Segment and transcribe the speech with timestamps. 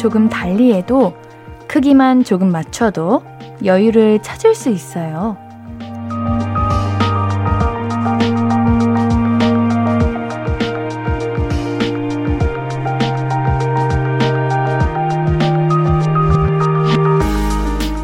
[0.00, 1.12] 조금 달리 해도
[1.68, 3.22] 크기만 조금 맞춰도
[3.62, 5.36] 여유를 찾을 수 있어요.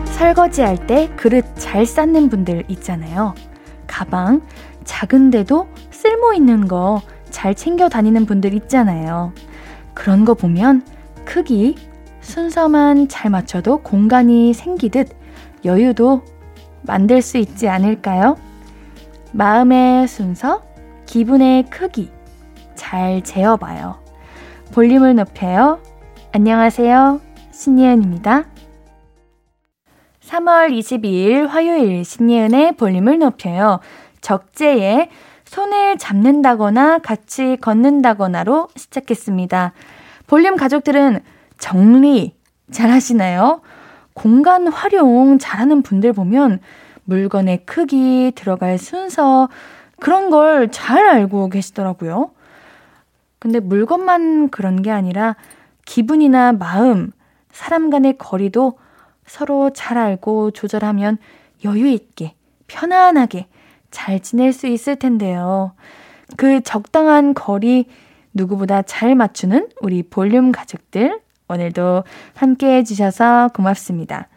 [0.05, 3.35] 설거지할 때 그릇 잘 쌓는 분들 있잖아요.
[3.87, 4.43] 가방
[4.85, 7.01] 작은데도 쓸모 있는 거
[7.31, 9.33] 잘 챙겨 다니는 분들 있잖아요.
[9.95, 10.83] 그런 거 보면
[11.27, 11.75] 크기,
[12.37, 15.09] 순서만 잘 맞춰도 공간이 생기듯
[15.65, 16.23] 여유도
[16.83, 18.37] 만들 수 있지 않을까요?
[19.33, 20.63] 마음의 순서,
[21.07, 22.11] 기분의 크기
[22.75, 24.03] 잘 재어봐요.
[24.75, 25.81] 볼륨을 높여요.
[26.33, 27.23] 안녕하세요.
[27.53, 28.45] 신예은입니다.
[30.21, 33.81] 3월 22일 화요일 신예은의 볼륨을 높여요.
[34.21, 35.09] 적재에
[35.47, 39.73] 손을 잡는다거나 같이 걷는다거나로 시작했습니다.
[40.27, 41.21] 볼륨 가족들은
[41.59, 42.35] 정리
[42.71, 43.61] 잘 하시나요?
[44.15, 46.61] 공간 활용 잘하는 분들 보면
[47.05, 49.49] 물건의 크기, 들어갈 순서,
[50.01, 52.31] 그런 걸 잘 알고 계시더라고요.
[53.39, 55.37] 근데 물건만 그런 게 아니라
[55.85, 57.13] 기분이나 마음,
[57.53, 58.79] 사람 간의 거리도
[59.27, 61.19] 서로 잘 알고 조절하면
[61.65, 62.35] 여유 있게,
[62.67, 63.47] 편안하게
[63.91, 65.73] 잘 지낼 수 있을 텐데요.
[66.37, 67.87] 그 적당한 거리
[68.35, 72.05] 누구보다 잘 맞추는 우리 볼륨 가족들 오늘도
[72.35, 74.29] 함께 해주셔서 고맙습니다.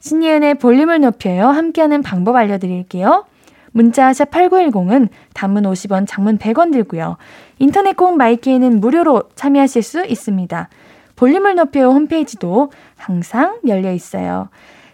[0.00, 1.48] 신예은의 볼륨을 높여요.
[1.48, 3.24] 함께하는 방법 알려드릴게요.
[3.72, 7.16] 문자 샵 8910은 단문 50원, 장문 100원 들고요.
[7.58, 10.68] 인터넷 콩 마이케이는 무료로 참여하실 수 있습니다.
[11.16, 14.48] 볼륨을 높여요 홈페이지도 항상 열려 있어요.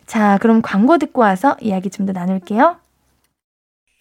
[0.06, 2.76] 자, 그럼 광고 듣고 와서 이야기 좀 더 나눌게요.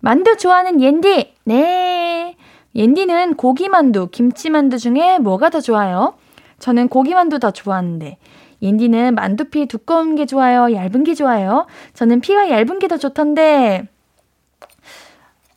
[0.00, 1.34] 만두 좋아하는 옌디.
[1.44, 2.36] 네.
[2.74, 6.14] 옌디는 고기만두, 김치만두 중에 뭐가 더 좋아요?
[6.58, 8.18] 저는 고기만두 더 좋아하는데.
[8.62, 10.72] 옌디는 만두피 두꺼운 게 좋아요?
[10.72, 11.66] 얇은 게 좋아요?
[11.94, 13.88] 저는 피가 얇은 게 더 좋던데.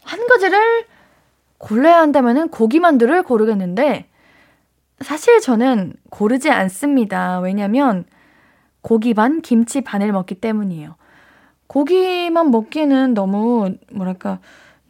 [0.03, 0.85] 한 가지를
[1.57, 4.07] 골라야 한다면은 고기만두를 고르겠는데,
[5.01, 7.39] 사실 저는 고르지 않습니다.
[7.39, 8.05] 왜냐면
[8.81, 10.95] 고기 반, 김치 반을 먹기 때문이에요.
[11.73, 14.38] 고기만 먹기에는 너무 뭐랄까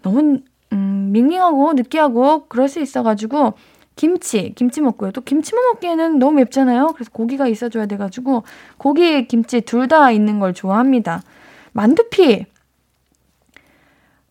[0.02, 0.40] 너무
[0.74, 3.54] 음, 밍밍하고 느끼하고 그럴 수 있어가지고
[3.96, 5.12] 김치 김치 먹고요.
[5.12, 6.88] 또 김치만 먹기에는 너무 맵잖아요.
[6.94, 8.44] 그래서 고기가 있어줘야 돼가지고
[8.78, 11.24] 고기 김치 둘 다 있는 걸 좋아합니다.
[11.72, 12.46] 만두피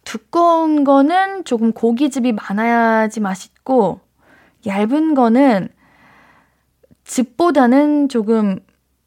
[0.04, 4.00] 두꺼운 거는 조금 고기즙이 많아야지 맛있고
[4.66, 5.70] 얇은 거는
[7.04, 8.58] 즙보다는 조금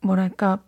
[0.01, 0.59] 뭐랄까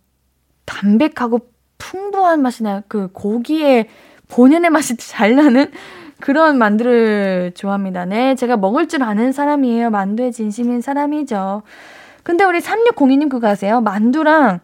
[0.65, 1.56] 담백하고
[1.87, 2.81] 풍부한 맛이 나요.
[2.89, 3.87] 그 고기의
[4.27, 5.71] 본연의 맛이 잘 나는
[6.19, 8.05] 그런 만두를 좋아합니다.
[8.05, 9.89] 네, 제가 먹을 줄 아는 사람이에요.
[9.89, 11.61] 만두에 진심인 사람이죠.
[12.23, 13.79] 근데 우리 3602님 그거 아세요?
[13.79, 14.59] 만두랑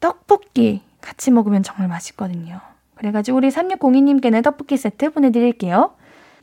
[0.00, 2.60] 떡볶이 같이 먹으면 정말 맛있거든요.
[2.94, 5.94] 그래가지고 우리 3602님께는 떡볶이 세트 보내드릴게요.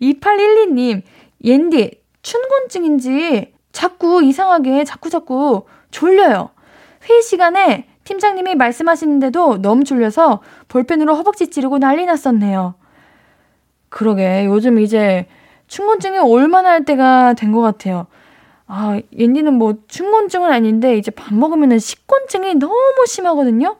[0.01, 1.01] 2812님,
[1.43, 6.49] 옌디, 춘곤증인지 자꾸 이상하게 자꾸 자꾸 졸려요.
[7.09, 12.75] 회의 시간에 팀장님이 말씀하시는데도 너무 졸려서 볼펜으로 허벅지 찌르고 난리 났었네요.
[13.89, 15.27] 그러게, 요즘 이제
[15.67, 18.07] 충곤증이 올만 할 때가 된 것 같아요.
[18.67, 23.75] 아, 옌디는 뭐 충곤증은 아닌데 이제 밥 먹으면 식곤증이 너무 심하거든요.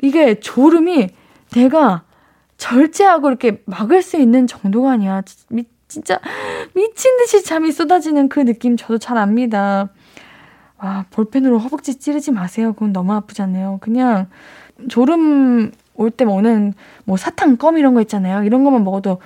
[0.00, 1.10] 이게 졸음이
[1.52, 2.04] 내가
[2.56, 5.22] 절제하고 이렇게 막을 수 있는 정도가 아니야.
[5.50, 6.20] 미, 진짜
[6.74, 9.90] 미친 듯이 잠이 쏟아지는 그 느낌 저도 잘 압니다.
[10.78, 12.72] 아, 볼펜으로 허벅지 찌르지 마세요.
[12.72, 13.78] 그건 너무 아프잖아요.
[13.80, 14.28] 그냥
[14.88, 18.44] 졸음 올 때 먹는 뭐 사탕 껌 이런 거 있잖아요.
[18.44, 19.20] 이런 것만 먹어도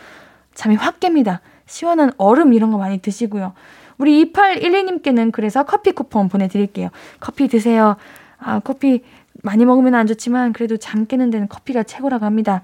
[0.54, 1.40] 잠이 확 깹니다.
[1.66, 3.52] 시원한 얼음 이런 거 많이 드시고요.
[3.98, 6.88] 우리 2812님께는 그래서 커피 쿠폰 보내드릴게요.
[7.20, 7.96] 커피 드세요.
[8.38, 9.02] 아, 커피
[9.42, 12.62] 많이 먹으면 안 좋지만 그래도 잠 깨는 데는 커피가 최고라고 합니다.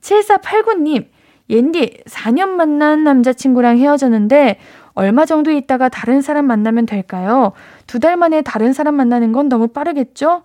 [0.00, 1.06] 7489님,
[1.48, 4.58] 옌디 4년 만난 남자친구랑 헤어졌는데
[4.94, 7.52] 얼마 정도 있다가 다른 사람 만나면 될까요?
[7.86, 10.44] 두 달 만에 다른 사람 만나는 건 너무 빠르겠죠?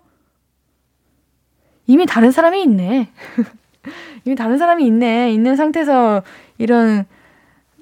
[1.87, 3.09] 이미 다른 사람이 있네.
[4.25, 5.31] 이미 다른 사람이 있네.
[5.33, 6.23] 있는 상태에서
[6.57, 7.05] 이런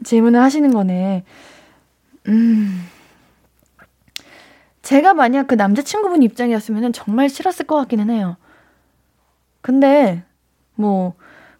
[0.03, 1.23] 질문을 하시는 거네.
[2.27, 2.83] 음.
[4.81, 8.35] 제가 만약 그 남자친구분 입장이었으면 정말 싫었을 것 같기는 해요.
[9.61, 10.23] 근데,
[10.75, 11.13] 뭐,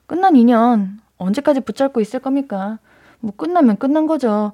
[0.07, 2.79] 끝난 인연 언제까지 붙잡고 있을 겁니까?
[3.21, 4.51] 뭐, 끝나면 끝난 거죠.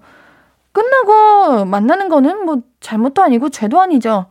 [0.79, 4.27] 끝나고 만나는 거는 뭐, 잘못도 아니고 죄도 아니죠.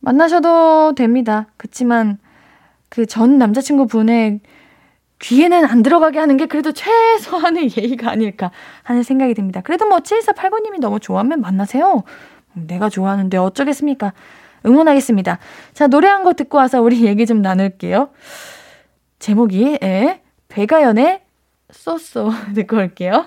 [0.00, 1.46] 만나셔도 됩니다.
[1.56, 2.18] 그치만,
[2.88, 4.40] 그 전 남자친구 분의
[5.20, 8.50] 귀에는 안 들어가게 하는 게 그래도 최소한의 예의가 아닐까
[8.82, 9.60] 하는 생각이 듭니다.
[9.62, 12.04] 그래도 뭐 7489님이 너무 좋아하면 만나세요.
[12.54, 14.12] 내가 좋아하는데 어쩌겠습니까?
[14.66, 15.38] 응원하겠습니다.
[15.74, 18.10] 자, 노래 한 곡 듣고 와서 우리 얘기 좀 나눌게요.
[19.18, 21.20] 제목이, 예, 배가연의
[21.70, 23.26] 쏘쏘 듣고 올게요.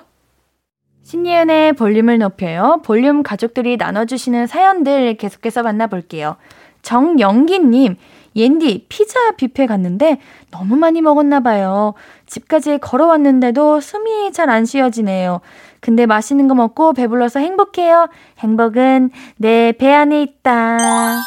[1.04, 2.82] 신예은의 볼륨을 높여요.
[2.84, 6.38] 볼륨 가족들이 나눠주시는 사연들 계속해서 만나볼게요.
[6.84, 7.98] 정영기님,
[8.36, 10.20] 옌디 피자 뷔페 갔는데
[10.52, 11.94] 너무 많이 먹었나 봐요.
[12.28, 15.42] 집까지 걸어왔는데도 숨이 잘 안 쉬어지네요.
[15.82, 18.08] 근데 맛있는 거 먹고 배불러서 행복해요.
[18.40, 21.18] 행복은 내 배 안에 있다.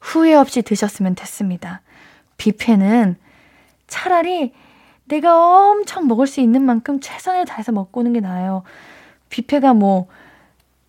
[0.00, 1.82] 후회 없이 드셨으면 됐습니다.
[2.38, 3.16] 뷔페는
[3.86, 4.52] 차라리
[5.06, 8.62] 내가 엄청 먹을 수 있는 만큼 최선을 다해서 먹고 오는 게 나아요.
[9.30, 10.06] 뷔페가 뭐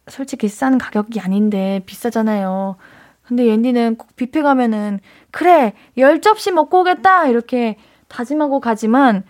[0.07, 2.77] 솔직히 싼 가격이 아닌데 비싸잖아요.
[3.23, 4.99] 근데 옌디는 꼭 뷔페 가면은
[5.31, 7.77] 그래 열 접시 먹고 오겠다 이렇게
[8.07, 9.23] 다짐하고 가지만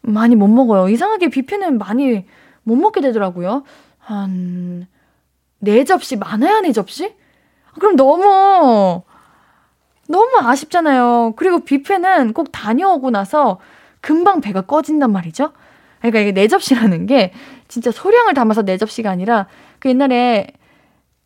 [0.00, 0.88] 많이 못 먹어요.
[0.88, 2.24] 이상하게 뷔페는 많이
[2.62, 3.64] 못 먹게 되더라고요.
[3.98, 4.92] 한
[5.64, 7.14] 네 접시 많아야 네 접시?
[7.78, 9.02] 그럼 너무
[10.08, 11.34] 너무 아쉽잖아요.
[11.36, 13.60] 그리고 뷔페는 꼭 다녀오고 나서
[14.02, 15.52] 금방 배가 꺼진단 말이죠.
[16.00, 17.32] 그러니까 이게 네 접시라는 게
[17.68, 19.46] 진짜 소량을 담아서 네 접시가 아니라
[19.78, 20.48] 그 옛날에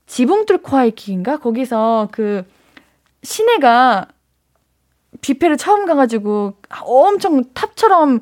[0.07, 1.39] 지붕 뚫고 하이킹인가?
[1.39, 2.45] 거기서 그
[3.25, 4.07] 시내가
[5.23, 8.21] 뷔페를 처음 가가지고 엄청 탑처럼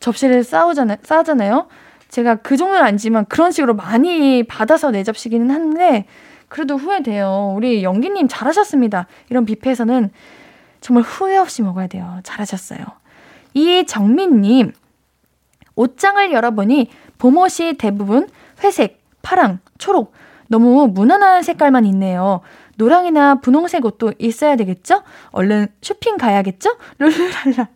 [0.00, 1.68] 접시를 쌓우잖아요, 쌓잖아요.
[2.08, 6.06] 제가 그 정도는 아니지만 그런 식으로 많이 받아서 내 접시기는 한데
[6.48, 7.54] 그래도 후회돼요.
[7.56, 9.06] 우리 영기님 잘하셨습니다.
[9.30, 10.10] 이런 뷔페에서는
[10.80, 12.20] 정말 후회 없이 먹어야 돼요.
[12.22, 12.80] 잘하셨어요.
[13.56, 14.72] 이정민님
[15.76, 18.28] 옷장을 열어보니 봄옷이 대부분
[18.62, 20.12] 회색, 파랑, 초록
[20.48, 22.42] 너무 무난한 색깔만 있네요.
[22.76, 25.02] 노랑이나 분홍색 옷도 있어야 되겠죠?
[25.30, 26.76] 얼른 쇼핑 가야겠죠?
[26.98, 27.68] 룰루랄라.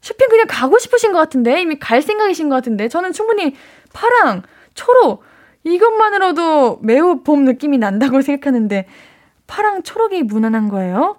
[0.00, 1.60] 쇼핑 그냥 가고 싶으신 것 같은데?
[1.60, 2.88] 이미 갈 생각이신 것 같은데?
[2.88, 3.54] 저는 충분히
[3.92, 4.42] 파랑,
[4.74, 5.22] 초록,
[5.62, 8.86] 이것만으로도 매우 봄 느낌이 난다고 생각하는데,
[9.46, 11.18] 파랑, 초록이 무난한 거예요?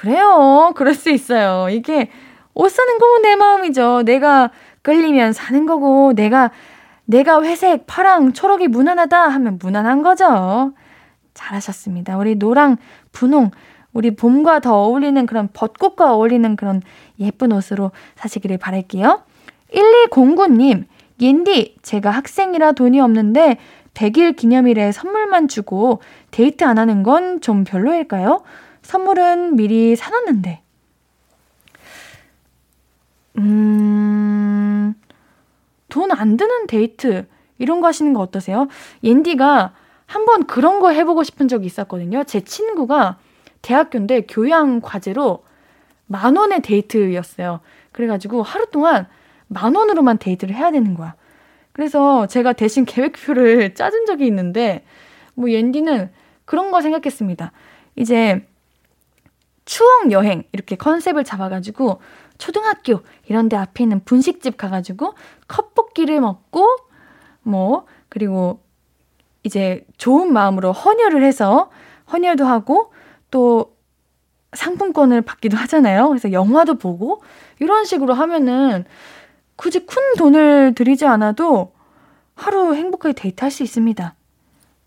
[0.00, 0.72] 그래요.
[0.76, 1.68] 그럴 수 있어요.
[1.70, 2.10] 이게
[2.54, 4.02] 옷 사는 거면 내 마음이죠.
[4.04, 4.50] 내가
[4.82, 6.50] 끌리면 사는 거고, 내가
[7.04, 10.72] 내가 회색, 파랑, 초록이 무난하다 하면 무난한 거죠.
[11.34, 12.16] 잘하셨습니다.
[12.16, 12.78] 우리 노랑,
[13.12, 13.50] 분홍,
[13.92, 16.80] 우리 봄과 더 어울리는 그런 벚꽃과 어울리는 그런
[17.18, 19.22] 예쁜 옷으로 사시기를 바랄게요.
[19.74, 20.84] 1209님,
[21.20, 23.58] 옌디, 제가 학생이라 돈이 없는데
[23.92, 28.42] 100일 기념일에 선물만 주고 데이트 안 하는 건 좀 별로일까요?
[28.90, 30.62] 선물은 미리 사놨는데.
[33.38, 34.94] 음,
[35.88, 37.26] 돈 안 드는 데이트
[37.58, 38.66] 이런 거 하시는 거 어떠세요?
[39.04, 39.72] 옌디가
[40.06, 42.24] 한번 그런 거 해보고 싶은 적이 있었거든요.
[42.24, 43.18] 제 친구가
[43.62, 45.44] 대학교인데 교양 과제로
[46.06, 47.60] 만 원의 데이트였어요.
[47.92, 49.06] 그래가지고 하루 동안
[49.46, 51.14] 만 원으로만 데이트를 해야 되는 거야.
[51.72, 54.84] 그래서 제가 대신 계획표를 짜준 적이 있는데,
[55.34, 56.10] 뭐, 옌디는
[56.44, 57.52] 그런 거 생각했습니다.
[57.94, 58.44] 이제,
[59.64, 62.00] 추억 여행, 이렇게 컨셉을 잡아가지고,
[62.40, 65.14] 초등학교 이런 데 앞에 있는 분식집 가가지고
[65.46, 66.66] 컵볶이를 먹고
[67.42, 68.60] 뭐 그리고
[69.44, 71.70] 이제 좋은 마음으로 헌혈을 해서
[72.12, 72.92] 헌혈도 하고
[73.30, 73.76] 또
[74.54, 76.08] 상품권을 받기도 하잖아요.
[76.08, 77.22] 그래서 영화도 보고
[77.60, 78.84] 이런 식으로 하면은
[79.54, 81.72] 굳이 큰 돈을 들이지 않아도
[82.34, 84.14] 하루 행복하게 데이트할 수 있습니다.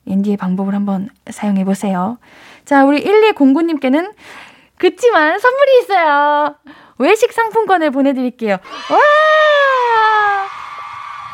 [0.07, 2.17] 앤디의 방법을 한번 사용해 보세요.
[2.65, 4.13] 자, 우리 1209님께는
[4.83, 6.55] 그치만 선물이 있어요.
[6.97, 8.57] 외식 상품권을 보내드릴게요.
[8.91, 8.99] 와!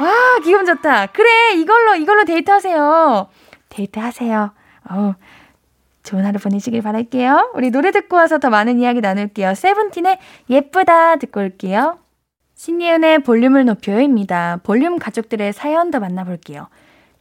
[0.05, 1.07] 와, 기분 좋다.
[1.07, 3.27] 그래, 이걸로, 이걸로 데이트하세요.
[3.69, 4.53] 데이트하세요.
[4.91, 5.15] 어우,
[6.03, 7.53] 좋은 하루 보내시길 바랄게요.
[7.55, 9.55] 우리 노래 듣고 와서 더 많은 이야기 나눌게요.
[9.55, 10.19] 세븐틴의
[10.51, 11.97] 예쁘다 듣고 올게요.
[12.53, 14.59] 신예은의 볼륨을 높여요입니다.
[14.61, 16.67] 볼륨 가족들의 사연 더 만나볼게요.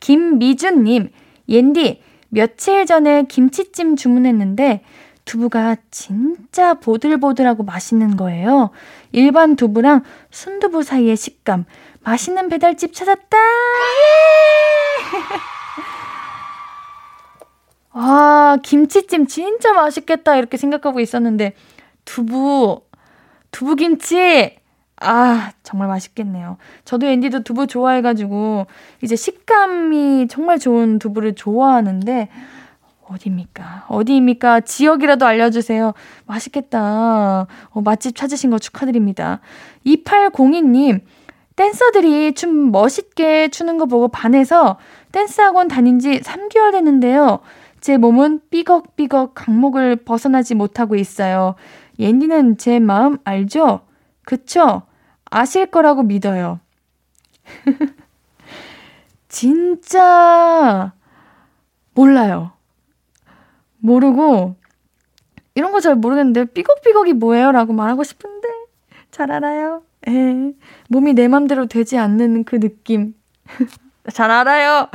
[0.00, 1.10] 김미준님,
[1.48, 4.82] 옌디, 며칠 전에 김치찜 주문했는데
[5.28, 8.70] 두부가 진짜 보들보들하고 맛있는 거예요.
[9.12, 11.66] 일반 두부랑 순두부 사이의 식감.
[12.00, 13.36] 맛있는 배달집 찾았다!
[13.36, 13.42] 예!
[17.92, 20.36] 와, 김치찜 진짜 맛있겠다.
[20.36, 21.52] 이렇게 생각하고 있었는데,
[22.06, 22.80] 두부,
[23.50, 24.56] 두부김치,
[25.00, 26.56] 아, 정말 맛있겠네요.
[26.86, 28.66] 저도 앤디도 두부 좋아해가지고,
[29.02, 32.30] 이제 식감이 정말 좋은 두부를 좋아하는데,
[33.08, 33.86] 어디입니까?
[33.88, 34.60] 어디입니까?
[34.60, 35.94] 지역이라도 알려주세요.
[36.26, 37.46] 맛있겠다.
[37.70, 39.40] 어, 맛집 찾으신 거 축하드립니다.
[39.86, 41.00] 2802님,
[41.56, 44.78] 댄서들이 춤 멋있게 추는 거 보고 반해서
[45.12, 47.40] 댄스 학원 다닌 지 3개월 됐는데요.
[47.80, 51.54] 제 몸은 삐걱삐걱 강목을 벗어나지 못하고 있어요.
[51.98, 53.80] 옌디는 제 마음 알죠?
[54.24, 54.82] 그쵸?
[55.30, 56.60] 아실 거라고 믿어요.
[59.28, 60.92] 진짜
[61.94, 62.52] 몰라요.
[63.78, 64.56] 모르고
[65.54, 67.50] 이런 거 잘 모르겠는데 삐걱삐걱이 뭐예요?
[67.50, 68.48] 라고 말하고 싶은데
[69.10, 69.82] 잘 알아요.
[70.06, 70.52] 에 예.
[70.88, 73.14] 몸이 내 맘대로 되지 않는 그 느낌.
[74.12, 74.88] 잘 알아요.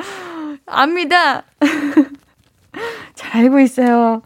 [0.65, 1.43] 압니다.
[3.13, 4.21] 잘 알고 있어요.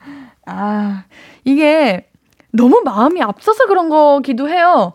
[0.45, 1.05] 아,
[1.43, 2.07] 이게
[2.53, 4.93] 너무 마음이 앞서서 그런 거기도 해요.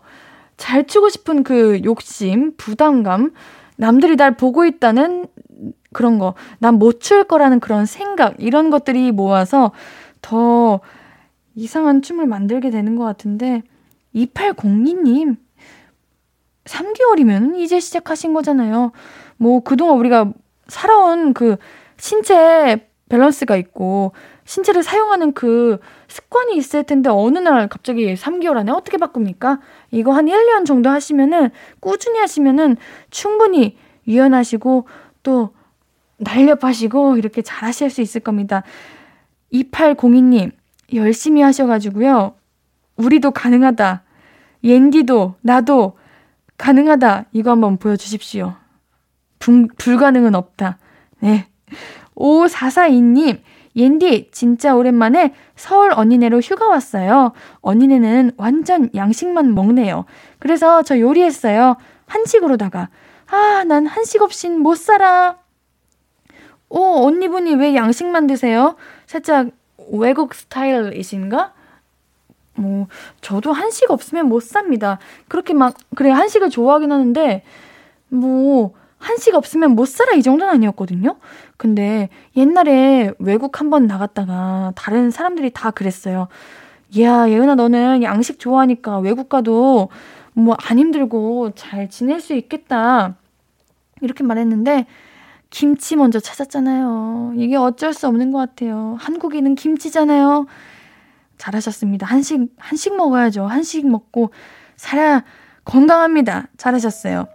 [0.55, 3.33] 잘 추고 싶은 그 욕심, 부담감,
[3.75, 5.27] 남들이 날 보고 있다는
[5.93, 9.71] 그런 거, 난 못 출 거라는 그런 생각, 이런 것들이 모아서
[10.21, 10.79] 더
[11.55, 13.61] 이상한 춤을 만들게 되는 것 같은데,
[14.15, 15.37] 2802님,
[16.65, 18.91] 3개월이면 이제 시작하신 거잖아요.
[19.37, 20.31] 뭐, 그동안 우리가
[20.67, 21.57] 살아온 그
[21.97, 24.13] 신체 밸런스가 있고,
[24.45, 29.59] 신체를 사용하는 그 습관이 있을 텐데, 어느 날 갑자기 3개월 안에 어떻게 바꿉니까?
[29.91, 32.77] 이거 한 1년 정도 하시면은, 꾸준히 하시면은
[33.09, 34.87] 충분히 유연하시고,
[35.23, 35.53] 또
[36.23, 38.63] 날렵하시고 이렇게 잘 하실 수 있을 겁니다.
[39.53, 40.51] 2802님,
[40.93, 42.35] 열심히 하셔가지고요.
[42.95, 44.03] 우리도 가능하다.
[44.63, 45.97] 옌디도, 나도
[46.57, 47.25] 가능하다.
[47.33, 48.55] 이거 한번 보여주십시오.
[49.39, 50.77] 불, 불가능은 없다.
[51.19, 51.47] 네.
[52.15, 53.41] 5442님,
[53.75, 57.33] 옌디, 진짜 오랜만에 서울 언니네로 휴가 왔어요.
[57.61, 60.05] 언니네는 완전 양식만 먹네요.
[60.39, 61.75] 그래서 저 요리했어요.
[62.05, 62.89] 한식으로다가.
[63.27, 65.37] 아, 난 한식 없인 못 살아.
[66.73, 68.75] 어, 언니분이 왜 양식만 드세요?
[69.05, 69.49] 살짝
[69.91, 71.53] 외국 스타일이신가?
[72.55, 72.87] 뭐,
[73.21, 74.99] 저도 한식 없으면 못 삽니다.
[75.27, 77.43] 그렇게 막, 그래, 한식을 좋아하긴 하는데,
[78.09, 81.17] 뭐, 한식 없으면 못 살아 이 정도는 아니었거든요?
[81.57, 86.27] 근데 옛날에 외국 한 번 나갔다가 다른 사람들이 다 그랬어요.
[86.99, 89.89] 야, 예은아, 너는 양식 좋아하니까 외국 가도
[90.33, 93.15] 뭐 안 힘들고 잘 지낼 수 있겠다.
[94.01, 94.85] 이렇게 말했는데,
[95.53, 97.33] 김치 먼저 찾았잖아요.
[97.35, 98.97] 이게 어쩔 수 없는 것 같아요.
[98.99, 100.47] 한국인은 김치잖아요.
[101.37, 102.07] 잘하셨습니다.
[102.07, 103.45] 한식, 한식 먹어야죠.
[103.45, 104.31] 한식 먹고
[104.75, 105.23] 살아
[105.63, 106.47] 건강합니다.
[106.57, 107.27] 잘하셨어요.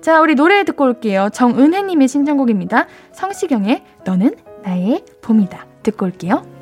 [0.00, 1.30] 자, 우리 노래 듣고 올게요.
[1.32, 2.86] 정은혜님의 신청곡입니다.
[3.10, 5.66] 성시경의 너는 나의 봄이다.
[5.82, 6.61] 듣고 올게요.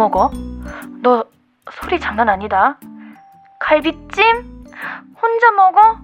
[0.00, 0.30] 먹어?
[1.02, 1.24] 너
[1.70, 2.78] 소리 장난 아니다.
[3.58, 4.64] 갈비찜?
[5.22, 5.98] 혼자 먹어?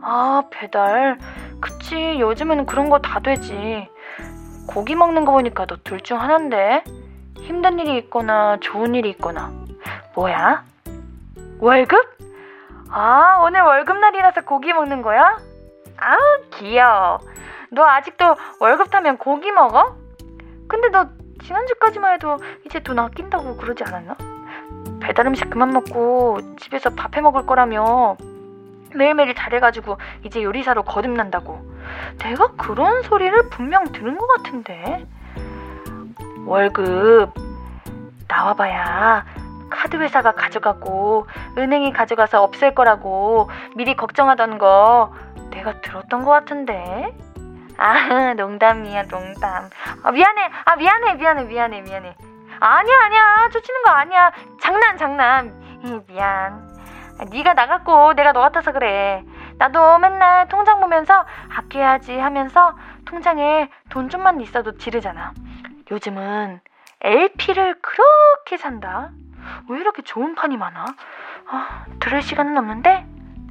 [0.00, 1.18] 아, 배달.
[1.60, 3.88] 그치, 요즘에는 그런 거 다 되지.
[4.66, 6.82] 고기 먹는 거 보니까 너 둘 중 하나인데?
[7.40, 9.52] 힘든 일이 있거나 좋은 일이 있거나.
[10.14, 10.64] 뭐야?
[11.60, 12.00] 월급?
[12.90, 15.36] 아, 오늘 월급날이라서 고기 먹는 거야?
[15.98, 16.18] 아우,
[16.54, 17.18] 귀여워.
[17.70, 19.94] 너 아직도 월급 타면 고기 먹어?
[20.68, 21.08] 근데 너
[21.44, 24.16] 지난주까지만 해도 이제 돈 아낀다고 그러지 않았나?
[25.00, 28.16] 배달 음식 그만 먹고 집에서 밥 해 먹을 거라며
[28.94, 31.60] 매일매일 잘해가지고 이제 요리사로 거듭난다고
[32.18, 35.06] 내가 그런 소리를 분명 들은 것 같은데
[36.46, 37.32] 월급
[38.28, 39.24] 나와봐야
[39.70, 41.26] 카드 회사가 가져가고
[41.58, 45.12] 은행이 가져가서 없앨 거라고 미리 걱정하던 거
[45.50, 47.14] 내가 들었던 것 같은데.
[47.76, 49.70] 아, 농담이야, 농담.
[50.02, 50.50] 아, 미안해.
[50.64, 52.16] 아, 미안해, 미안해, 미안해, 미안해.
[52.60, 53.48] 아니야, 아니야.
[53.50, 54.32] 쫓치는 거 아니야.
[54.60, 56.04] 장난, 장난.
[56.06, 56.74] 미안.
[57.18, 59.24] 아, 네가 나갔고 내가 너 같아서 그래.
[59.58, 65.32] 나도 맨날 통장 보면서 아껴야지 하면서 통장에 돈 좀만 있어도 지르잖아.
[65.90, 66.60] 요즘은
[67.00, 69.10] LP를 그렇게 산다.
[69.68, 70.86] 왜 이렇게 좋은 판이 많아?
[71.50, 73.06] 아, 들을 시간은 없는데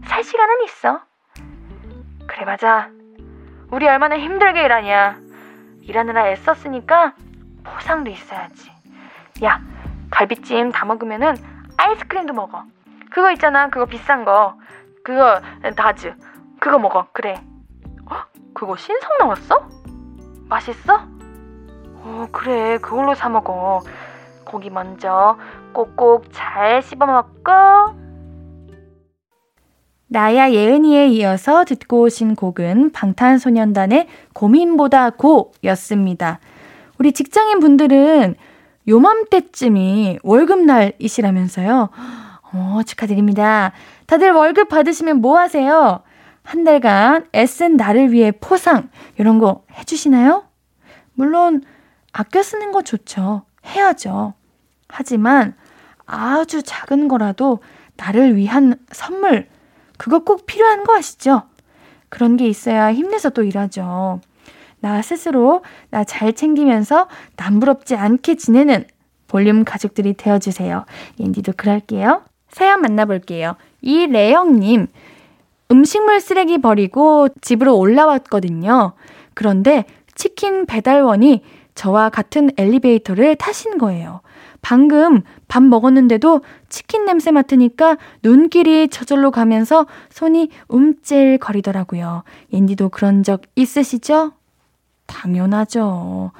[0.05, 1.01] 살 시간은 있어.
[2.27, 2.89] 그래 맞아.
[3.73, 5.17] 우리 얼마나 힘들게 일하냐.
[5.81, 7.15] 일하느라 애썼으니까
[7.63, 8.71] 보상도 있어야지.
[9.43, 9.59] 야,
[10.11, 11.35] 갈비찜 다 먹으면은
[11.77, 12.65] 아이스크림도 먹어.
[13.09, 13.69] 그거 있잖아.
[13.69, 14.59] 그거 비싼 거.
[15.03, 15.41] 그거
[15.75, 16.13] 다즈.
[16.59, 17.07] 그거 먹어.
[17.13, 17.43] 그래.
[18.11, 18.17] 어?
[18.53, 19.67] 그거 신성 나왔어?
[20.47, 21.07] 맛있어?
[21.95, 22.77] 어, 그래.
[22.77, 23.81] 그걸로 사 먹어.
[24.45, 25.39] 고기 먼저
[25.73, 27.51] 꼭꼭 잘 씹어 먹고.
[30.13, 36.39] 나야 예은이에 이어서 듣고 오신 곡은 방탄소년단의 고민보다 고였습니다.
[36.99, 38.35] 우리 직장인 분들은
[38.87, 41.89] 요맘때쯤이 월급날이시라면서요.
[42.53, 43.71] 어, 축하드립니다.
[44.05, 46.03] 다들 월급 받으시면 뭐 하세요?
[46.43, 50.43] 한 달간 애쓴 나를 위해 포상, 이런 거 해주시나요?
[51.15, 51.63] 물론,
[52.11, 53.45] 아껴 쓰는 거 좋죠.
[53.65, 54.35] 해야죠.
[54.87, 55.55] 하지만
[56.05, 57.63] 아주 작은 거라도
[57.97, 59.47] 나를 위한 선물,
[60.03, 61.43] 그거 꼭 필요한 거 아시죠?
[62.09, 64.19] 그런 게 있어야 힘내서 또 일하죠.
[64.81, 68.83] 나 스스로 나 잘 챙기면서 남부럽지 않게 지내는
[69.29, 70.83] 볼륨 가족들이 되어주세요.
[71.21, 72.21] 옌디도 그럴게요.
[72.49, 73.55] 사연 만나볼게요.
[73.79, 74.87] 이래영님,
[75.71, 78.91] 음식물 쓰레기 버리고 집으로 올라왔거든요.
[79.33, 79.85] 그런데
[80.15, 81.43] 치킨 배달원이
[81.75, 84.19] 저와 같은 엘리베이터를 타신 거예요.
[84.63, 92.23] 방금 밥 먹었는데도 치킨 냄새 맡으니까 눈길이 저절로 가면서 손이 움찔거리더라고요.
[92.53, 94.31] 옌디도 그런 적 있으시죠?
[95.05, 96.31] 당연하죠.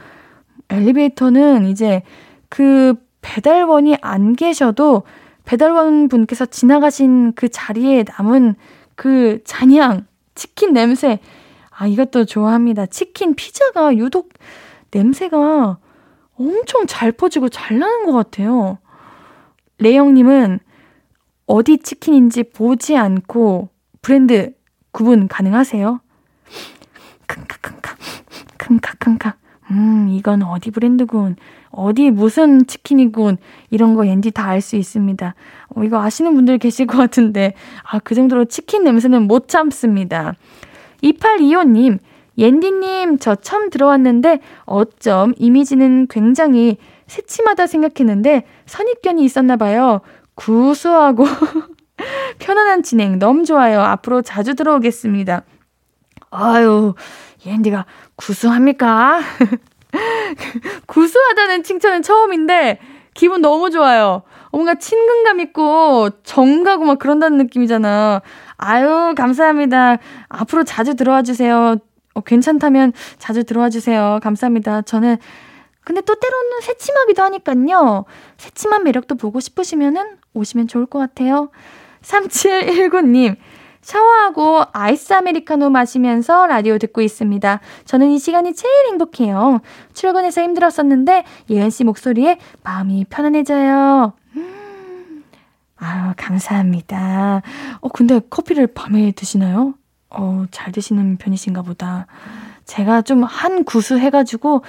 [0.70, 2.02] 엘리베이터는 이제
[2.48, 5.04] 그 배달원이 안 계셔도
[5.44, 8.56] 배달원 분께서 지나가신 그 자리에 남은
[8.96, 11.20] 그 잔향, 치킨 냄새.
[11.70, 12.86] 아, 이것도 좋아합니다.
[12.86, 14.30] 치킨 피자가 유독
[14.92, 15.78] 냄새가
[16.38, 18.78] 엄청 잘 퍼지고 잘 나는 것 같아요.
[19.80, 20.60] 레영님은
[21.46, 23.70] 어디 치킨인지 보지 않고
[24.02, 24.54] 브랜드
[24.92, 26.00] 구분 가능하세요?
[27.28, 27.96] 킁카킁카,
[28.58, 29.36] 킁카킁카.
[29.72, 31.36] 음, 이건 어디 브랜드군.
[31.70, 33.38] 어디 무슨 치킨이군.
[33.72, 35.34] 이런 거 옌디 다 알 수 있습니다.
[35.70, 40.36] 어, 이거 아시는 분들 계실 것 같은데, 아, 그 정도로 치킨 냄새는 못 참습니다.
[41.02, 42.00] 2825님,
[42.38, 50.02] 옌디님, 저 처음 들어왔는데 어쩜 이미지는 굉장히 새침하다 생각했는데 선입견이 있었나 봐요.
[50.36, 51.26] 구수하고
[52.40, 53.82] 편안한 진행 너무 좋아요.
[53.82, 55.44] 앞으로 자주 들어오겠습니다.
[56.32, 56.96] 아유,
[57.46, 59.22] 옌디가 구수합니까?
[60.88, 62.80] 구수하다는 칭찬은 처음인데
[63.14, 64.24] 기분 너무 좋아요.
[64.52, 68.22] 뭔가 친근감 있고 정가고 막 그런다는 느낌이잖아.
[68.58, 69.98] 아유, 감사합니다.
[70.30, 71.76] 앞으로 자주 들어와 주세요.
[72.14, 74.20] 어, 괜찮다면 자주 들어와 주세요.
[74.22, 74.84] 감사합니다.
[74.84, 75.18] 저는
[75.84, 78.06] 근데 또 때로는 새침하기도 하니깐요.
[78.38, 81.50] 새침한 매력도 보고 싶으시면은 오시면 좋을 것 같아요.
[82.02, 83.36] 3719님,
[83.82, 87.60] 샤워하고 아이스 아메리카노 마시면서 라디오 듣고 있습니다.
[87.86, 89.60] 저는 이 시간이 제일 행복해요.
[89.94, 94.14] 출근해서 힘들었었는데 예은 씨 목소리에 마음이 편안해져요.
[94.38, 95.24] 음,
[95.78, 97.42] 아유, 감사합니다.
[97.82, 99.74] 어, 근데 커피를 밤에 드시나요?
[100.14, 102.08] 어, 잘 드시는 편이신가 보다.
[102.66, 104.64] 제가 좀 한 구수 해가지고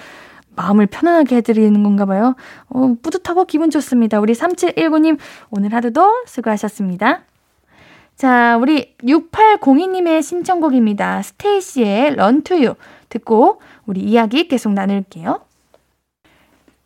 [0.57, 2.35] 마음을 편안하게 해드리는 건가 봐요.
[2.69, 4.21] 어, 뿌듯하고 기분 좋습니다.
[4.21, 5.19] 우리 3719님,
[5.51, 7.23] 오늘 하루도 수고하셨습니다.
[8.17, 11.23] 자, 우리 6802님의 신청곡입니다.
[11.23, 12.75] 스테이시의 Run To You
[13.09, 15.41] 듣고 우리 이야기 계속 나눌게요.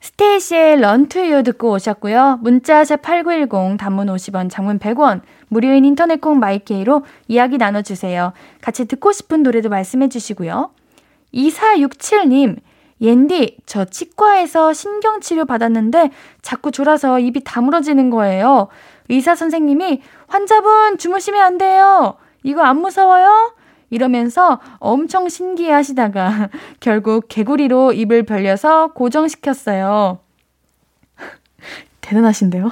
[0.01, 2.39] 스테이시의 런 투유 듣고 오셨고요.
[2.43, 8.33] 문자샵 8910 단문 50원, 장문 100원, 무료인 인터넷 콩 마이케이로 이야기 나눠주세요.
[8.61, 10.71] 같이 듣고 싶은 노래도 말씀해 주시고요.
[11.35, 12.57] 2467님,
[13.01, 16.11] 옌디, 저 치과에서 신경치료 받았는데
[16.43, 18.69] 자꾸 졸아서 입이 다물어지는 거예요.
[19.09, 22.17] 의사 선생님이 환자분 주무시면 안 돼요.
[22.43, 23.55] 이거 안 무서워요?
[23.91, 30.19] 이러면서 엄청 신기해 하시다가 결국 개구리로 입을 벌려서 고정시켰어요.
[32.03, 32.71] 대단하신데요?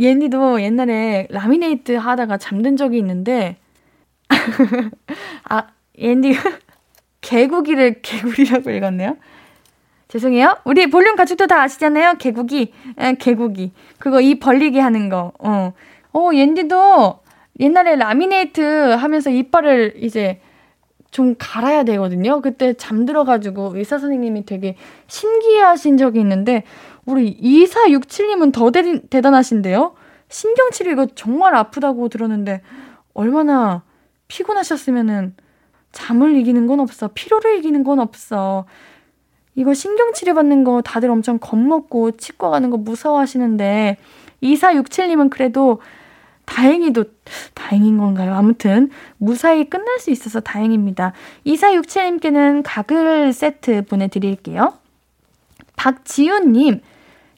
[0.00, 3.56] 옌디도 옛날에 라미네이트 하다가 잠든 적이 있는데,
[5.48, 5.66] 아,
[5.98, 6.40] 옌디가
[7.20, 9.16] 개구기를 개구리라고 읽었네요?
[10.08, 10.56] 죄송해요.
[10.64, 12.14] 우리 볼륨 가족도 다 아시잖아요.
[12.14, 12.72] 개구기.
[12.98, 13.72] 에, 개구기.
[13.98, 15.32] 그거 입 벌리게 하는 거.
[15.38, 15.72] 어.
[16.12, 17.20] 어, 옌디도
[17.60, 18.60] 옛날에 라미네이트
[18.94, 20.40] 하면서 이빨을 이제
[21.10, 22.40] 좀 갈아야 되거든요.
[22.40, 26.64] 그때 잠들어가지고 의사 선생님이 되게 신기하신 적이 있는데,
[27.10, 29.94] 우리 2467님은 더 대, 대단하신데요?
[30.28, 32.62] 신경치료 이거 정말 아프다고 들었는데,
[33.14, 33.82] 얼마나
[34.28, 35.34] 피곤하셨으면은
[35.92, 37.08] 잠을 이기는 건 없어.
[37.12, 38.66] 피로를 이기는 건 없어.
[39.56, 43.96] 이거 신경치료 받는 거 다들 엄청 겁먹고 치과 가는 거 무서워하시는데,
[44.42, 45.80] 2467님은 그래도
[46.46, 47.04] 다행히도
[47.54, 48.34] 다행인 건가요?
[48.34, 51.12] 아무튼 무사히 끝날 수 있어서 다행입니다.
[51.46, 54.74] 2467님께는 가글 세트 보내드릴게요.
[55.76, 56.80] 박지훈님,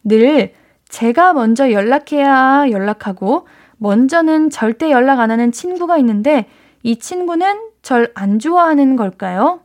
[0.05, 0.53] 늘
[0.89, 3.47] 제가 먼저 연락해야 연락하고
[3.79, 6.49] 먼저는 절대 연락 안 하는 친구가 있는데
[6.83, 9.61] 이 친구는 절 안 좋아하는 걸까요?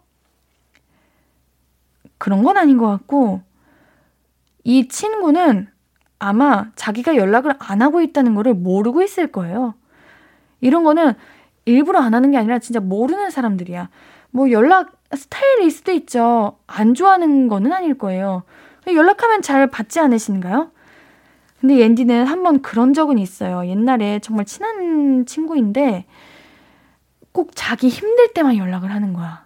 [2.17, 3.41] 그런 건 아닌 것 같고
[4.63, 5.67] 이 친구는
[6.19, 9.75] 아마 자기가 연락을 안 하고 있다는 거를 모르고 있을 거예요.
[10.61, 11.13] 이런 거는
[11.65, 13.89] 일부러 안 하는 게 아니라 진짜 모르는 사람들이야.
[14.31, 16.57] 뭐 연락 스타일일 수도 있죠.
[16.65, 18.43] 안 좋아하는 거는 아닐 거예요.
[18.95, 20.71] 연락하면 잘 받지 않으신가요?
[21.59, 23.65] 근데 옌디는 한 번 그런 적은 있어요.
[23.67, 26.05] 옛날에 정말 친한 친구인데
[27.31, 29.45] 꼭 자기 힘들 때만 연락을 하는 거야.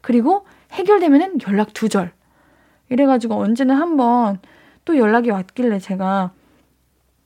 [0.00, 2.12] 그리고 해결되면은 연락 두절.
[2.88, 4.38] 이래가지고 언제는 한 번
[4.86, 6.32] 또 연락이 왔길래 제가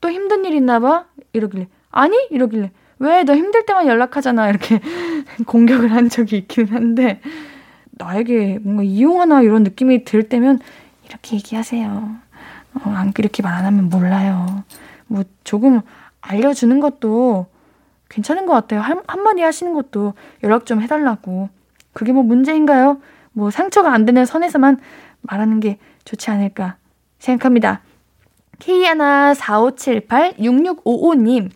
[0.00, 1.06] 또 힘든 일 있나 봐?
[1.32, 2.16] 이러길래 아니?
[2.30, 4.80] 이러길래 왜 너 힘들 때만 연락하잖아 이렇게
[5.46, 7.20] 공격을 한 적이 있긴 한데
[7.92, 10.58] 나에게 뭔가 이용하나 이런 느낌이 들 때면
[11.06, 12.16] 이렇게 얘기하세요.
[12.74, 14.64] 어, 안 그렇게 말 안 하면 몰라요.
[15.06, 15.80] 뭐 조금
[16.20, 17.46] 알려주는 것도
[18.08, 18.80] 괜찮은 것 같아요.
[18.80, 21.48] 한, 한마디 하시는 것도 연락 좀 해달라고.
[21.92, 23.00] 그게 뭐 문제인가요?
[23.32, 24.78] 뭐 상처가 안 되는 선에서만
[25.22, 26.76] 말하는 게 좋지 않을까
[27.18, 27.80] 생각합니다.
[28.60, 31.50] K145786655님,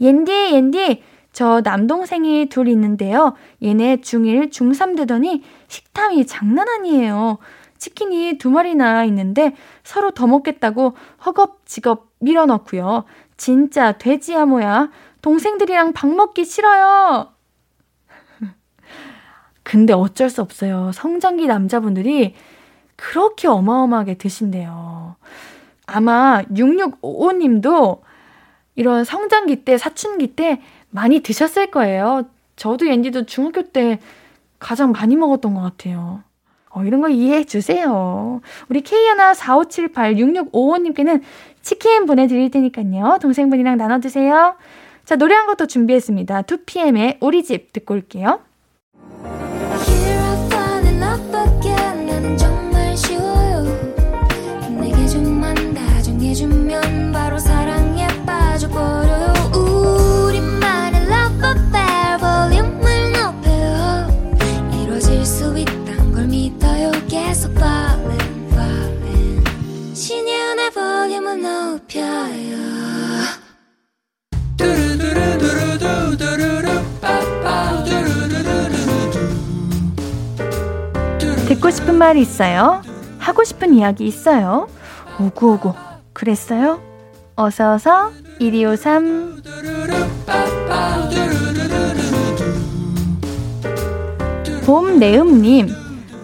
[0.00, 3.34] 옌디, 옌디, 저 남동생이 둘 있는데요.
[3.62, 7.36] 얘네 중1, 중3 되더니 식탐이 장난 아니에요.
[7.82, 10.94] 치킨이 두 마리나 있는데 서로 더 먹겠다고
[11.26, 13.04] 허겁지겁 밀어넣고요.
[13.36, 14.90] 진짜 돼지야 뭐야.
[15.20, 17.32] 동생들이랑 밥 먹기 싫어요.
[19.64, 20.92] 근데 어쩔 수 없어요.
[20.94, 22.36] 성장기 남자분들이
[22.94, 25.16] 그렇게 어마어마하게 드신대요.
[25.86, 28.00] 아마 6655님도
[28.76, 32.28] 이런 성장기 때, 사춘기 때 많이 드셨을 거예요.
[32.54, 33.98] 저도 앤디도 중학교 때
[34.60, 36.22] 가장 많이 먹었던 것 같아요.
[36.74, 38.40] 어, 이런 거 이해해 주세요.
[38.68, 41.22] 우리 K145786655님께는
[41.60, 43.18] 치킨 보내드릴 테니까요.
[43.20, 44.56] 동생분이랑 나눠주세요.
[45.04, 46.42] 자, 노래 한 것도 준비했습니다.
[46.42, 48.40] 2PM의 우리 집 듣고 올게요.
[71.88, 72.62] 높여요
[81.48, 82.82] 듣고 싶은 말이 있어요?
[83.18, 84.68] 하고 싶은 이야기 있어요?
[85.20, 85.74] 오구오구
[86.12, 86.80] 그랬어요?
[87.36, 89.42] 어서어서 1253
[94.64, 95.68] 봄내음님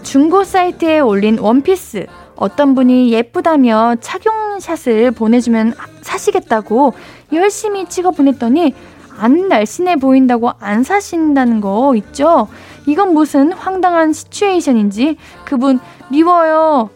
[0.03, 2.07] 중고 사이트에 올린 원피스
[2.39, 6.95] 어떤 분이 예쁘다며 착용샷을 보내주면 사시겠다고
[7.33, 8.75] 열심히 찍어 보냈더니
[9.19, 12.47] 안 날씬해 보인다고 안 사신다는 거 있죠?
[12.87, 16.91] 이건 무슨 황당한 시츄에이션인지 그분 미워요.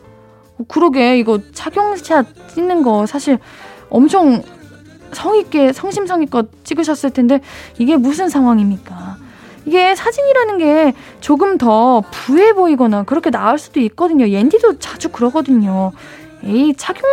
[0.69, 3.39] 그러게 이거 착용샷 찍는 거 사실
[3.91, 4.43] 엄청
[5.11, 7.41] 성있게 성심성의껏 찍으셨을 텐데
[7.79, 9.12] 이게 무슨 상황입니까?
[9.67, 14.29] 이게 사진이라는 게 조금 더 부해 보이거나 그렇게 나올 수도 있거든요.
[14.29, 15.93] 옌디도 자주 그러거든요.
[16.45, 17.05] 에이 착용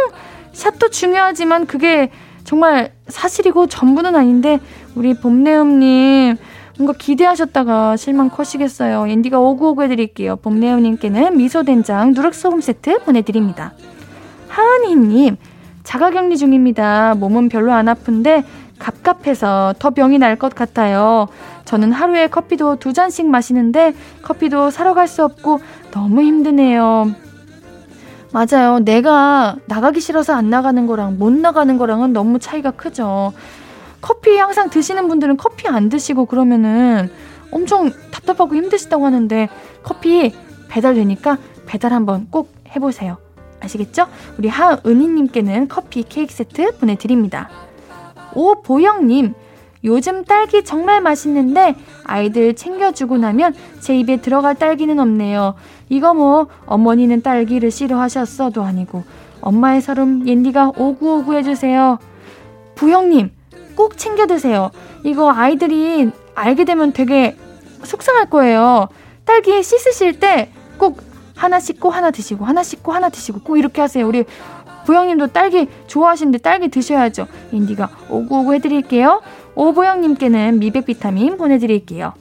[0.51, 2.09] 샷도 중요하지만 그게
[2.43, 4.59] 정말 사실이고 전부는 아닌데
[4.95, 6.38] 우리 봄내음님
[6.79, 9.05] 뭔가 기대하셨다가 실망 커시겠어요.
[9.07, 10.38] 앤디가 오구오구 해드릴게요.
[10.38, 13.73] 봄내음님께는 미소된장 누룩소금 세트 보내드립니다.
[14.47, 15.35] 하은이님,
[15.83, 17.15] 자가격리 중입니다.
[17.15, 18.43] 몸은 별로 안 아픈데
[18.79, 21.27] 갑갑해서 더 병이 날 것 같아요.
[21.65, 25.59] 저는 하루에 커피도 두 잔씩 마시는데 커피도 사러 갈 수 없고
[25.91, 27.11] 너무 힘드네요.
[28.31, 28.79] 맞아요.
[28.79, 33.33] 내가 나가기 싫어서 안 나가는 거랑 못 나가는 거랑은 너무 차이가 크죠.
[34.01, 37.09] 커피 항상 드시는 분들은 커피 안 드시고 그러면은
[37.51, 39.49] 엄청 답답하고 힘드시다고 하는데
[39.83, 40.33] 커피
[40.69, 43.17] 배달되니까 배달 한번 꼭 해보세요.
[43.61, 44.05] 아시겠죠?
[44.37, 47.49] 우리 하은희님께는 커피 케이크 세트 보내드립니다.
[48.35, 49.33] 오보영님,
[49.83, 55.55] 요즘 딸기 정말 맛있는데 아이들 챙겨주고 나면 제 입에 들어갈 딸기는 없네요.
[55.87, 59.03] 이거 뭐 어머니는 딸기를 싫어하셨어도 아니고
[59.41, 61.97] 엄마의 서름 옌디가 오구오구 해주세요.
[62.75, 63.31] 부형님
[63.75, 64.71] 꼭 챙겨 드세요.
[65.03, 67.37] 이거 아이들이 알게 되면 되게
[67.83, 68.89] 속상할 거예요.
[69.25, 71.03] 딸기 씻으실 때 꼭
[71.35, 74.07] 하나 씻고 하나 드시고 하나 씻고 하나 드시고 꼭 이렇게 하세요.
[74.07, 74.25] 우리
[74.89, 77.28] 보영님도 딸기 좋아하시는데 딸기 드셔야죠.
[77.52, 79.21] 인디가 오구오구 해드릴게요.
[79.54, 82.13] 오보영님께는 미백 비타민 보내드릴게요.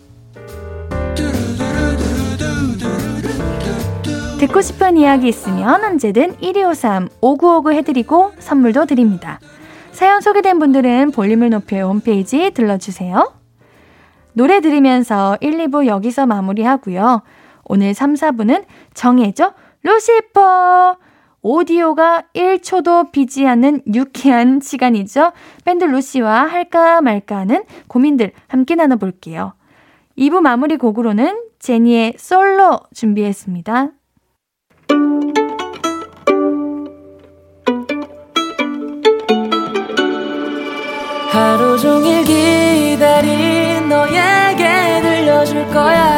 [4.38, 9.40] 듣고 싶은 이야기 있으면 언제든 1253 5959 해드리고 선물도 드립니다.
[9.92, 13.32] 사연 소개된 분들은 볼륨을 높여 홈페이지 들러주세요.
[14.34, 17.22] 노래 들으면서 1, 2부 여기서 마무리하고요.
[17.64, 21.07] 오늘 3, 4부는 정해져 루시퍼!
[21.42, 25.32] 오디오가 1초도 비지 않는 유쾌한 시간이죠.
[25.64, 29.54] 밴드 루시와 할까 말까 하는 고민들 함께 나눠볼게요.
[30.18, 33.92] 2부 마무리 곡으로는 제니의 솔로 준비했습니다.
[41.30, 46.17] 하루 종일 기다린 너에게 들려줄 거야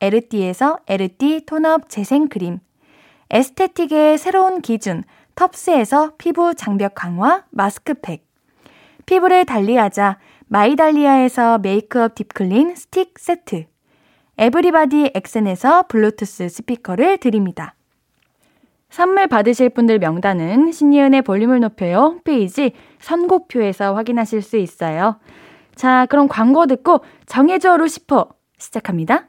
[0.00, 2.60] 에르띠에서 에르띠 tone up 재생크림,
[3.30, 5.02] aesthetic의 새로운 기준
[5.34, 8.26] 텁스에서 피부 장벽 강화 마스크팩,
[9.06, 13.66] 피부를 달리하자 마이달리아에서 메이크업 deep clean 스틱 세트,
[14.38, 17.74] 에브리바디 엑센에서 블루투스 스피커를 드립니다.
[18.90, 25.18] 선물 받으실 분들 명단은 신예은의 볼륨을 높여요 홈페이지 선곡표에서 확인하실 수 있어요.
[25.74, 29.28] 자, 그럼 광고 듣고 정해줘 루시퍼 시작합니다.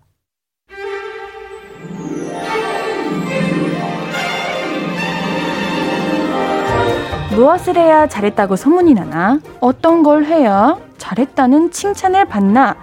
[7.35, 9.39] 무엇을 해야 잘했다고 소문이 나나?
[9.61, 12.75] 어떤 걸 해야 잘했다는 칭찬을 받나?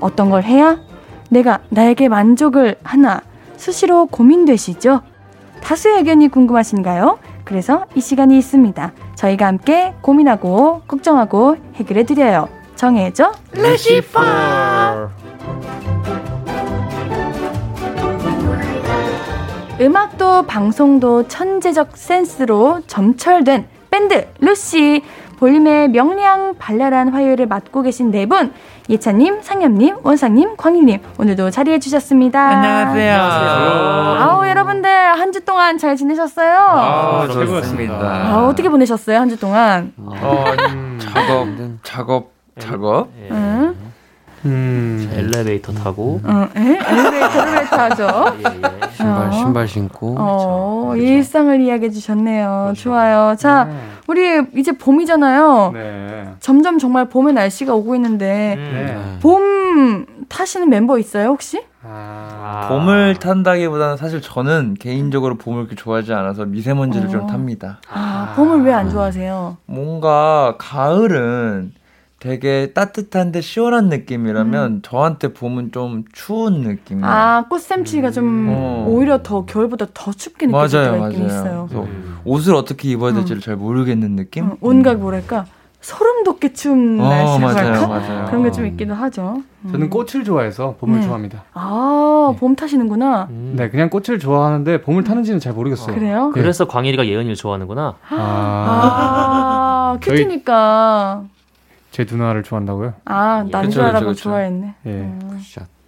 [0.00, 0.78] 어떤 걸 해야
[1.30, 3.20] 내가 나에게 만족을 하나?
[3.56, 5.00] 수시로 고민되시죠?
[5.62, 7.18] 다수의 의견이 궁금하신가요?
[7.44, 8.92] 그래서 이 시간이 있습니다.
[9.14, 12.48] 저희가 함께 고민하고 걱정하고 해결해 드려요.
[12.74, 14.20] 정해줘 루시퍼.
[19.80, 25.02] 음악도 방송도 천재적 센스로 점철된 밴드 루시
[25.38, 28.52] 볼륨의 명량 발랄한 화요일을 맡고 계신 네 분
[28.88, 32.40] 예찬님, 상엽님, 원상님, 광희님 오늘도 자리해 주셨습니다.
[32.40, 33.14] 안녕하세요.
[34.18, 36.58] 아우 여러분들 한 주 동안 잘 지내셨어요?
[36.58, 37.94] 아, 최고였습니다.
[37.94, 39.92] 아, 어떻게 보내셨어요 한 주 동안?
[39.98, 40.44] 어,
[40.98, 41.48] 작업,
[41.82, 43.08] 작업, 작업.
[43.30, 43.36] 응?
[43.76, 43.91] 음,
[44.44, 46.60] 엘리베이터 타고 어, 에?
[46.60, 48.06] 엘리베이터를 왜 타죠?
[48.38, 48.90] 예, 예.
[48.96, 49.32] 신발, 어.
[49.32, 50.14] 신발 신고.
[50.18, 52.72] 어, 일상을 이야기해 주셨네요.
[52.76, 53.34] 좋아요.
[53.38, 53.68] 자,
[54.08, 55.70] 우리 이제 봄이잖아요.
[55.72, 56.28] 네.
[56.40, 59.18] 점점 정말 봄의 날씨가 오고 있는데 네.
[59.20, 61.62] 봄 타시는 멤버 있어요 혹시?
[61.84, 62.66] 아.
[62.68, 67.10] 봄을 탄다기보다는 사실 저는 개인적으로 봄을 그렇게 좋아하지 않아서 미세먼지를 어.
[67.10, 67.80] 좀 탑니다.
[67.92, 69.56] 아, 봄을 왜 안 좋아하세요?
[69.66, 71.72] 뭔가 가을은
[72.26, 74.80] 되게 따뜻한데 시원한 느낌이라면 음.
[74.84, 77.04] 저한테 봄은 좀 추운 느낌이에요.
[77.04, 78.86] 아 꽃샘추위가 좀 어.
[78.88, 81.68] 오히려 더 겨울보다 더 춥게 느껴질 때가 있긴 있어요.
[81.72, 82.18] 음.
[82.24, 83.42] 옷을 어떻게 입어야 될지를 음.
[83.42, 84.50] 잘 모르겠는 느낌.
[84.52, 85.46] 어, 온갖 뭐랄까
[85.80, 89.42] 소름 돋게 추운 어, 날씨랄까 맞아요, 그런 게 좀 있기도 하죠.
[89.72, 91.02] 저는 꽃을 좋아해서 봄을 네.
[91.04, 91.42] 좋아합니다.
[91.54, 93.26] 아, 봄 타시는구나.
[93.30, 93.54] 음.
[93.56, 95.92] 네, 그냥 꽃을 좋아하는데 봄을 타는지는 잘 모르겠어요.
[95.92, 96.26] 그래요?
[96.32, 96.40] 네.
[96.40, 97.96] 그래서 광일이가 예은이를 좋아하는구나.
[98.10, 98.16] 아,
[99.96, 101.24] 아 큐티니까.
[101.92, 102.94] 제 누나를 좋아한다고요?
[103.04, 104.74] 아, 남자라고 좋아했네.
[104.86, 104.90] 예.
[104.90, 105.40] 음.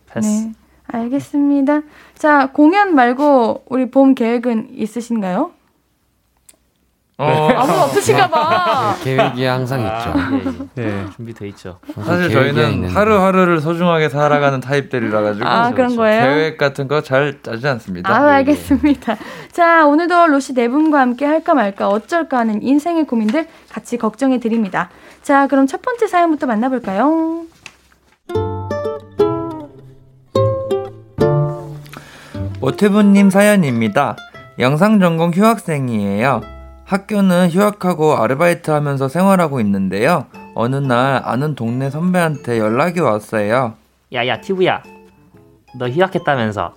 [0.06, 0.28] 패스.
[0.28, 0.52] 네.
[0.86, 1.80] 알겠습니다.
[2.14, 5.50] 자, 공연 말고 우리 봄 계획은 있으신가요?
[7.16, 7.26] 어.
[7.48, 7.54] 네.
[7.54, 8.94] 아무 없으신가 봐.
[8.98, 10.12] 네, 계획이 항상 아, 있죠.
[10.76, 10.86] 예, 예.
[10.86, 11.78] 네, 준비돼 있죠.
[12.04, 16.22] 사실 저희는 하루 하루를 소중하게 살아가는 타입들이라 가지고 아, 그런 거예요?
[16.22, 18.10] 계획 같은 거 잘 짜지 않습니다.
[18.14, 19.16] 아, 알겠습니다.
[19.52, 24.90] 자, 오늘도 로시 네 분과 함께 할까 말까 어쩔까 하는 인생의 고민들 같이 걱정해 드립니다.
[25.24, 27.46] 자, 그럼 첫 번째 사연부터 만나볼까요?
[32.60, 34.16] 오태분님 사연입니다.
[34.58, 36.42] 영상 전공 휴학생이에요.
[36.84, 40.26] 학교는 휴학하고 아르바이트 하면서 생활하고 있는데요.
[40.54, 43.74] 어느 날 아는 동네 선배한테 연락이 왔어요.
[44.12, 44.82] 야야 티브야
[45.78, 46.74] 너 휴학했다면서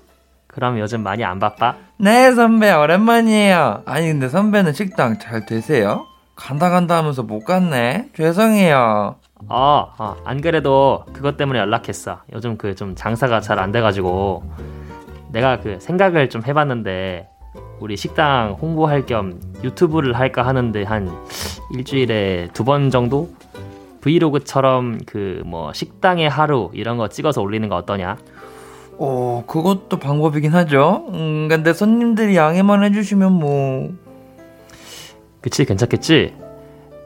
[0.47, 1.75] 그럼 요즘 많이 안 바빠?
[1.97, 3.83] 네 선배 오랜만이에요.
[3.85, 6.05] 아니 근데 선배는 식당 잘 되세요?
[6.37, 8.09] 간다 간다 하면서 못 갔네.
[8.15, 9.15] 죄송해요.
[9.49, 12.19] 어, 어, 안 그래도 그것 때문에 연락했어.
[12.33, 14.43] 요즘 그 좀 장사가 잘 안 돼가지고
[15.31, 17.27] 내가 그 생각을 좀 해봤는데
[17.79, 21.11] 우리 식당 홍보할 겸 유튜브를 할까 하는데 한
[21.73, 23.29] 일주일에 두 번 정도
[24.01, 28.15] 브이로그처럼 그 뭐 식당의 하루 이런 거 찍어서 올리는 거 어떠냐?
[28.99, 31.05] 어, 그것도 방법이긴 하죠.
[31.13, 33.89] 음, 근데 손님들이 양해만 해주시면 뭐.
[35.47, 36.33] 그치, 괜찮겠지?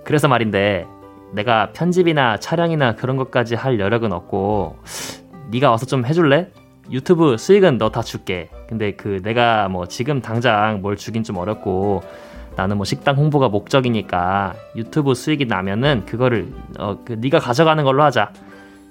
[0.04, 0.88] 그래서 말인데,
[1.32, 4.80] 내가 편집이나 촬영이나 그런 것까지 할 여력은 없고,
[5.51, 6.49] 네가 와서 좀 해줄래?
[6.89, 8.49] 유튜브 수익은 너 다 줄게.
[8.67, 12.01] 근데 그 내가 뭐 지금 당장 뭘 주긴 좀 어렵고
[12.56, 18.34] 나는 뭐 식당 홍보가 목적이니까 유튜브 수익이 나면은 그거를 어 그 네가 가져가는 걸로 하자.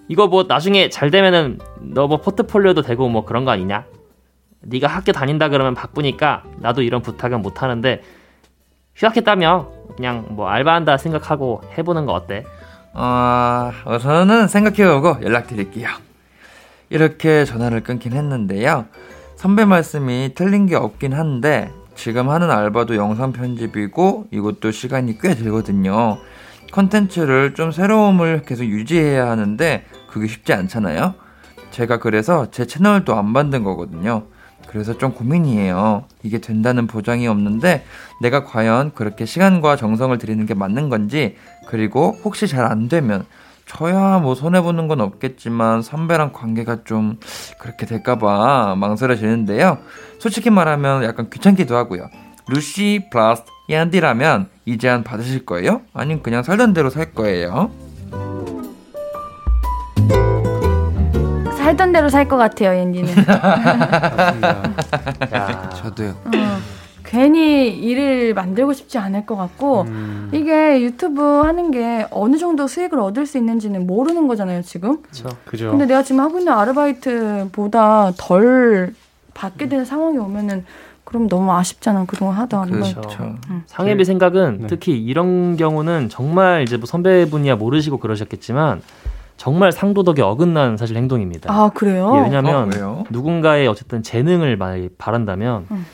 [0.09, 3.85] 이거 뭐 나중에 잘 되면은 너 뭐 포트폴리오도 되고 뭐 그런 거 아니냐?
[4.63, 8.01] 네가 학교 다닌다 그러면 바쁘니까 나도 이런 부탁은 못 하는데
[9.01, 12.45] 휴학했다며 그냥 뭐 알바한다 생각하고 해보는 거 어때?
[12.93, 15.89] 어, 우선은 생각해보고 연락드릴게요.
[16.91, 18.87] 이렇게 전화를 끊긴 했는데요.
[19.37, 26.19] 선배 말씀이 틀린 게 없긴 한데 지금 하는 알바도 영상 편집이고 이것도 시간이 꽤 들거든요.
[26.73, 31.15] 컨텐츠를 좀 새로움을 계속 유지해야 하는데 그게 쉽지 않잖아요.
[31.71, 34.25] 제가 그래서 제 채널도 안 만든 거거든요.
[34.71, 36.05] 그래서 좀 고민이에요.
[36.23, 37.85] 이게 된다는 보장이 없는데
[38.23, 43.27] 내가 과연 그렇게 시간과 정성을 들이는 게 맞는 건지 그리고 혹시 잘 안 되면
[43.67, 47.19] 저야 뭐 손해보는 건 없겠지만 선배랑 관계가 좀
[47.59, 49.79] 그렇게 될까봐 망설여지는데요.
[50.21, 52.09] 솔직히 말하면 약간 귀찮기도 하고요.
[52.49, 55.83] 루시 플러스 얀디라면 이 제 안 받으실 거예요?
[55.93, 57.71] 아니면 그냥 살던 대로 살 거예요?
[61.71, 63.15] 살던 대로 살 것 같아요, 옌디는.
[65.77, 66.11] 저도요.
[66.11, 66.31] 어.
[67.05, 70.31] 괜히 일을 만들고 싶지 않을 것 같고 음.
[70.33, 75.03] 이게 유튜브 하는 게 어느 정도 수익을 얻을 수 있는지는 모르는 거잖아요 지금.
[75.03, 75.29] 그렇죠.
[75.45, 75.71] 그죠.
[75.71, 78.95] 근데 내가 지금 하고 있는 아르바이트보다 덜
[79.35, 80.65] 받게 되는 상황이 오면은
[81.03, 83.01] 그럼 너무 아쉽잖아 그동안 하다 그렇죠.
[83.51, 83.64] 음.
[83.66, 84.66] 상혜비 생각은 네.
[84.68, 88.83] 특히 이런 경우는 정말 이제 뭐 선배분이야 모르시고 그러셨겠지만
[89.41, 91.53] 정말 상도덕에 어긋난 사실 행동입니다.
[91.53, 92.12] 아 그래요?
[92.16, 95.66] 예, 왜냐하면 어, 누군가의 어쨌든 재능을 많이 바란다면.
[95.70, 95.86] 음.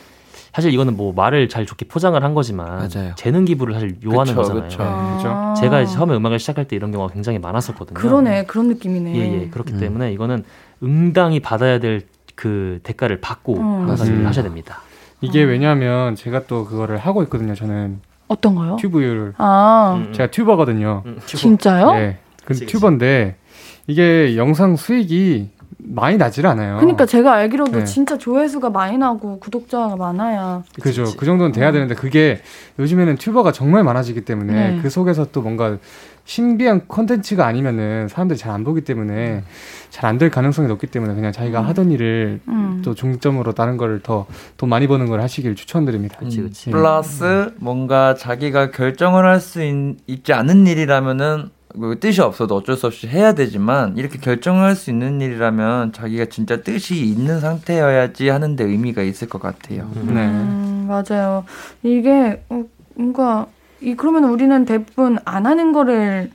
[0.53, 3.13] 사실 이거는 뭐 말을 잘 좋게 포장을 한 거지만 맞아요.
[3.17, 5.17] 재능 기부를 사실 요하는 그쵸, 거잖아요.
[5.19, 5.29] 그쵸.
[5.29, 7.93] 아~ 제가 처음에 음악을 시작할 때 이런 경우가 굉장히 많았었거든요.
[7.93, 9.15] 그러네 그런 느낌이네.
[9.17, 9.49] 예, 예.
[9.51, 9.81] 그렇기 음.
[9.81, 10.45] 때문에 이거는
[10.83, 13.89] 응당히 받아야 될 그 대가를 받고 음.
[13.89, 14.27] 음.
[14.27, 14.83] 하셔야 됩니다.
[15.21, 17.55] 이게 왜냐하면 제가 또 그거를 하고 있거든요.
[17.55, 18.77] 저는 어떤 거요?
[18.77, 19.33] 튜브를.
[19.39, 20.13] 아 음, 음.
[20.13, 21.03] 제가 튜버거든요.
[21.07, 21.39] 음, 튜버.
[21.39, 21.93] 진짜요?
[21.93, 22.19] 네.
[22.47, 23.37] 그 튜버인데
[23.87, 26.79] 이게 영상 수익이 많이 나질 않아요.
[26.79, 27.85] 그러니까 제가 알기로도 네.
[27.85, 31.05] 진짜 조회수가 많이 나고 구독자가 많아야 그죠.
[31.17, 31.73] 그 정도는 돼야 음.
[31.75, 32.41] 되는데 그게
[32.79, 34.79] 요즘에는 튜버가 정말 많아지기 때문에 네.
[34.83, 35.77] 그 속에서 또 뭔가
[36.25, 39.45] 신비한 컨텐츠가 아니면은 사람들이 잘 안 보기 때문에
[39.91, 41.67] 잘 안 될 가능성이 높기 때문에 그냥 자기가 음.
[41.67, 42.83] 하던 일을 음.
[42.85, 46.17] 또 중점으로 다른 걸더돈 많이 버는 걸 하시길 추천드립니다.
[46.19, 46.71] 그치, 그치.
[46.71, 49.63] 플러스 뭔가 자기가 결정을 할 수
[50.07, 51.51] 있지 않은 일이라면은
[51.81, 56.63] 그 뜻이 없어도 어쩔 수 없이 해야 되지만 이렇게 결정할 수 있는 일이라면 자기가 진짜
[56.63, 59.89] 뜻이 있는 상태여야지 하는데 의미가 있을 것 같아요.
[59.95, 60.27] 네.
[60.27, 61.45] 음, 맞아요.
[61.83, 62.65] 이게 어,
[62.95, 63.47] 뭔가
[63.81, 66.31] 이 그러면 우리는 대부분 안 하는 거를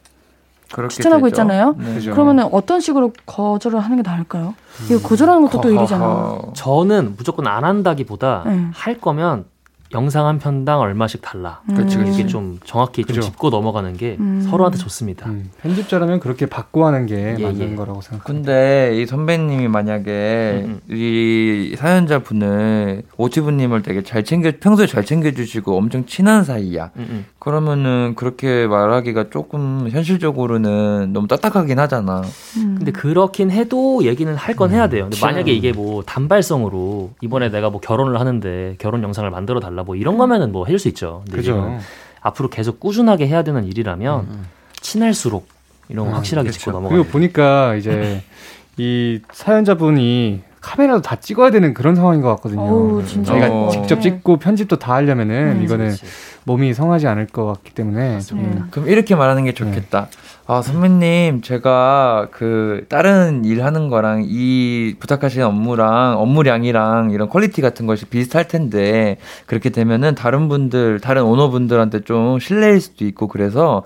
[0.71, 1.33] 그렇게 추천하고 되죠.
[1.33, 1.75] 있잖아요.
[1.77, 1.99] 네.
[2.11, 4.53] 그러면은 어떤 식으로 거절을 하는 게 나을까요?
[4.89, 6.05] 이거 거절하는 것도 또 일이잖아.
[6.05, 6.53] 허허허.
[6.53, 8.71] 저는 무조건 안 한다기보다 응.
[8.73, 9.45] 할 거면
[9.93, 11.61] 영상 한 편당 얼마씩 달라.
[11.75, 12.07] 그치, 음.
[12.07, 13.21] 이게 좀 정확히 좀 그죠.
[13.21, 14.41] 짚고 넘어가는 게 음.
[14.49, 15.29] 서로한테 좋습니다.
[15.29, 17.75] 음, 편집자라면 그렇게 받고 하는 게 예, 맞는 예.
[17.75, 18.23] 거라고 생각합니다.
[18.25, 25.75] 근데 이 선배님이 만약에 음, 이 사연자 분을 오지부님을 되게 잘 챙겨 평소에 잘 챙겨주시고
[25.77, 26.91] 엄청 친한 사이야.
[26.95, 27.25] 음, 음.
[27.41, 32.21] 그러면은 그렇게 말하기가 조금 현실적으로는 너무 딱딱하긴 하잖아.
[32.57, 32.75] 음.
[32.77, 35.05] 근데 그렇긴 해도 얘기는 할 건 해야 돼요.
[35.09, 35.17] 근데.
[35.25, 40.19] 만약에 이게 뭐 단발성으로 이번에 내가 뭐 결혼을 하는데 결혼 영상을 만들어 달라 뭐 이런
[40.19, 41.23] 거면은 뭐 해줄 수 있죠.
[41.25, 41.79] 근데 그죠.
[42.21, 44.45] 앞으로 계속 꾸준하게 해야 되는 일이라면 음.
[44.79, 45.47] 친할수록
[45.89, 46.51] 이런 거 음, 확실하게.
[46.51, 47.11] 짚고 그리고 넘어가야 돼요.
[47.11, 48.21] 보니까 이제
[48.77, 52.61] 이 사연자분이 카메라도 다 찍어야 되는 그런 상황인 것 같거든요.
[52.61, 53.33] 어우, 진짜.
[53.33, 53.69] 자기가 어.
[53.71, 55.63] 직접 찍고 편집도 다 하려면은 음.
[55.63, 56.05] 이거는 그렇지.
[56.43, 58.67] 몸이 성하지 않을 것 같기 때문에 음.
[58.71, 60.07] 그럼 이렇게 말하는 게 좋겠다.
[60.47, 67.85] 아, 선배님, 제가 그 다른 일 하는 거랑 이 부탁하시는 업무랑 업무량이랑 이런 quality 같은
[67.85, 73.83] 것이 비슷할 텐데 그렇게 되면은 다른 분들, 다른 오너분들한테 좀 실례일 수도 있고 그래서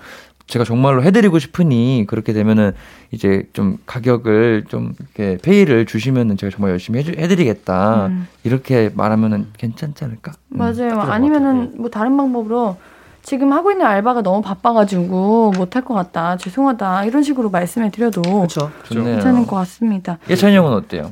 [0.48, 2.74] 제가 정말로 해드리고 싶으니 그렇게 되면은
[3.12, 8.08] 이제 좀 가격을 좀 이렇게 pay를 주시면은 제가 정말 열심히 해주, 해드리겠다.
[8.08, 8.28] 음.
[8.44, 10.34] 이렇게 말하면은 괜찮지 않을까?
[10.50, 10.58] 음.
[10.60, 10.96] 맞아요.
[10.96, 12.78] 것 아니면은 뭐 다른 방법으로
[13.24, 16.38] 지금 하고 있는 알바가 너무 바빠가지고 못할 것 같다.
[16.38, 17.06] 죄송하다.
[17.06, 18.72] 이런 식으로 말씀해 드려도 그렇죠.
[18.84, 19.16] 좋네요.
[19.16, 20.20] 괜찮을 것 같습니다.
[20.30, 21.12] 예찬이 형은 어때요?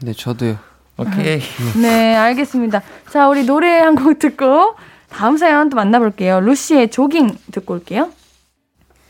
[0.00, 0.56] 네, 저도요.
[0.96, 1.40] 오케이.
[1.82, 2.80] 네, 알겠습니다.
[3.10, 4.74] 자, 우리 노래 한 곡 듣고
[5.10, 6.40] 다음 사연 또 만나볼게요.
[6.40, 8.08] 루시의 조깅 듣고 올게요.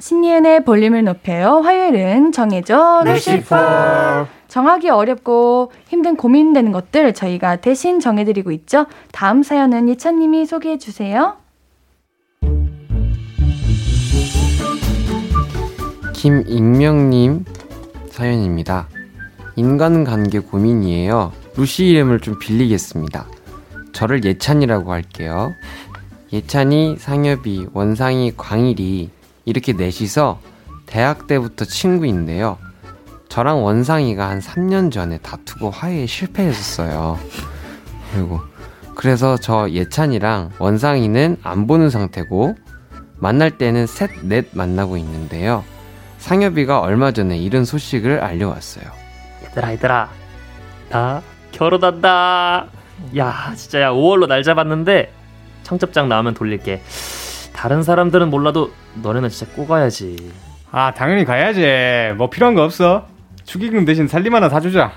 [0.01, 1.61] 신예은의 볼륨을 높여요.
[1.61, 4.26] 화요일은 정해져 루시퍼.
[4.46, 8.86] 정하기 어렵고 힘든 고민되는 것들 저희가 대신 정해드리고 있죠.
[9.12, 11.36] 다음 사연은 예찬님이 소개해 주세요.
[16.14, 17.44] 김익명님
[18.11, 18.88] 사연입니다.
[19.57, 21.32] 인간관계 고민이에요.
[21.57, 23.26] 루시 이름을 좀 빌리겠습니다.
[23.92, 25.53] 저를 예찬이라고 할게요.
[26.32, 29.11] 예찬이, 상엽이, 원상이, 광일이
[29.49, 30.40] 이렇게 넷이서
[30.84, 32.59] 대학 때부터 친구인데요.
[33.30, 37.18] 저랑 원상이가 한 3년 전에 다투고 화해에 실패했었어요.
[38.12, 38.40] 그리고
[38.94, 42.57] 그래서 저 예찬이랑 원상이는 안 보는 상태고
[43.16, 45.64] 만날 때는 셋, 넷 만나고 있는데요.
[46.18, 48.84] 상엽이가 얼마 전에 이런 소식을 알려왔어요.
[49.46, 50.11] 얘들아 얘들아
[50.90, 51.22] 나
[51.53, 52.66] 결혼한다.
[53.16, 55.11] 야 진짜 야 5월로 날 잡았는데
[55.62, 56.82] 청첩장 나오면 돌릴게.
[57.59, 58.70] 다른 사람들은 몰라도
[59.02, 60.30] 너네는 진짜 꼭 가야지.
[60.70, 62.14] 아 당연히 가야지.
[62.16, 63.09] 뭐 필요한 거 없어?
[63.42, 64.92] 축의금 대신 살림 하나 사주자.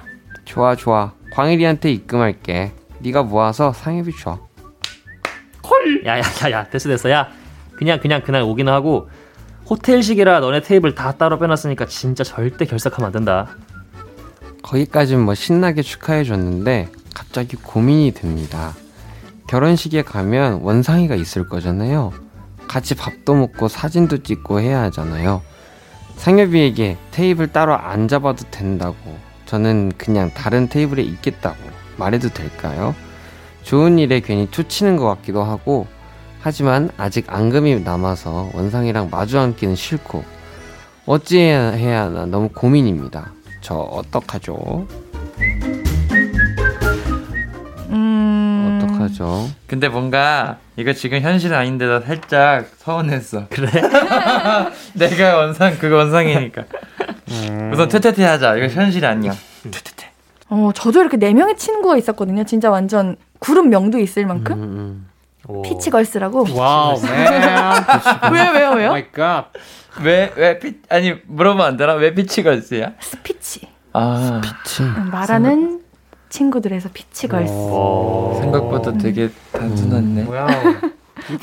[0.46, 1.14] 좋아 좋아.
[1.34, 2.72] 광일이한테 입금할게.
[3.00, 4.38] 네가 모아서 상엽이 줘.
[6.06, 7.30] 야야 야 야 됐어 됐어 야
[7.76, 9.10] 그냥 그냥 그날 오기는 하고
[9.68, 13.48] 호텔식이라 너네 테이블 다 따로 빼놨으니까 진짜 절대 결석하면 안 된다.
[14.62, 18.76] 거기까진 뭐 신나게 축하해 줬는데 갑자기 고민이 듭니다.
[19.48, 22.14] 결혼식에 가면 원상이가 있을 거잖아요.
[22.72, 25.42] 같이 밥도 먹고 사진도 찍고 해야 하잖아요.
[26.16, 28.96] 상엽이에게 테이블 따로 안 잡아도 된다고
[29.46, 31.58] 저는 그냥 다른 테이블에 있겠다고
[31.98, 32.96] 말해도 될까요?
[33.64, 35.86] 좋은 일에 괜히 투치는 것 같기도 하고
[36.40, 40.24] 하지만 아직 앙금이 남아서 원상이랑 마주 앉기는 싫고
[41.06, 43.34] 어찌해야 해야 하나 너무 고민입니다.
[43.60, 44.88] 저 어떡하죠?
[49.12, 49.14] 음.
[49.14, 49.50] 어떡하죠?
[49.68, 53.48] 근데 뭔가 이거 지금 현실 아닌데도 살짝 서운했어.
[53.52, 53.70] 그래?
[54.94, 56.64] 내가 원상 그거 원상이니까.
[57.74, 58.56] 우선 퇴퇴퇴 하자.
[58.58, 59.34] 이거 현실이 아니야.
[59.64, 60.10] 퇴퇴퇴.
[60.50, 62.44] 어, 저도 이렇게 네 명의 친구가 있었거든요.
[62.44, 64.56] 진짜 완전 그룹 명도 있을 만큼.
[64.56, 65.08] 음, 음.
[65.48, 65.62] 오.
[65.64, 66.48] 피치걸스라고.
[66.56, 68.34] wow, man.
[68.34, 68.92] 왜요, 왜요, 왜요?
[68.92, 69.52] my God.
[70.02, 71.94] 왜왜 피 아니 물어보면 안 되나?
[71.94, 72.94] 왜 피치걸스야?
[73.00, 73.68] 스피치.
[73.94, 74.84] 아 그치.
[74.84, 75.82] 말하는
[76.32, 77.54] 친구들에서 피치걸스.
[77.54, 78.38] 오.
[78.42, 80.24] 생각보다 되게 단순하네.
[80.24, 80.48] 뭐야.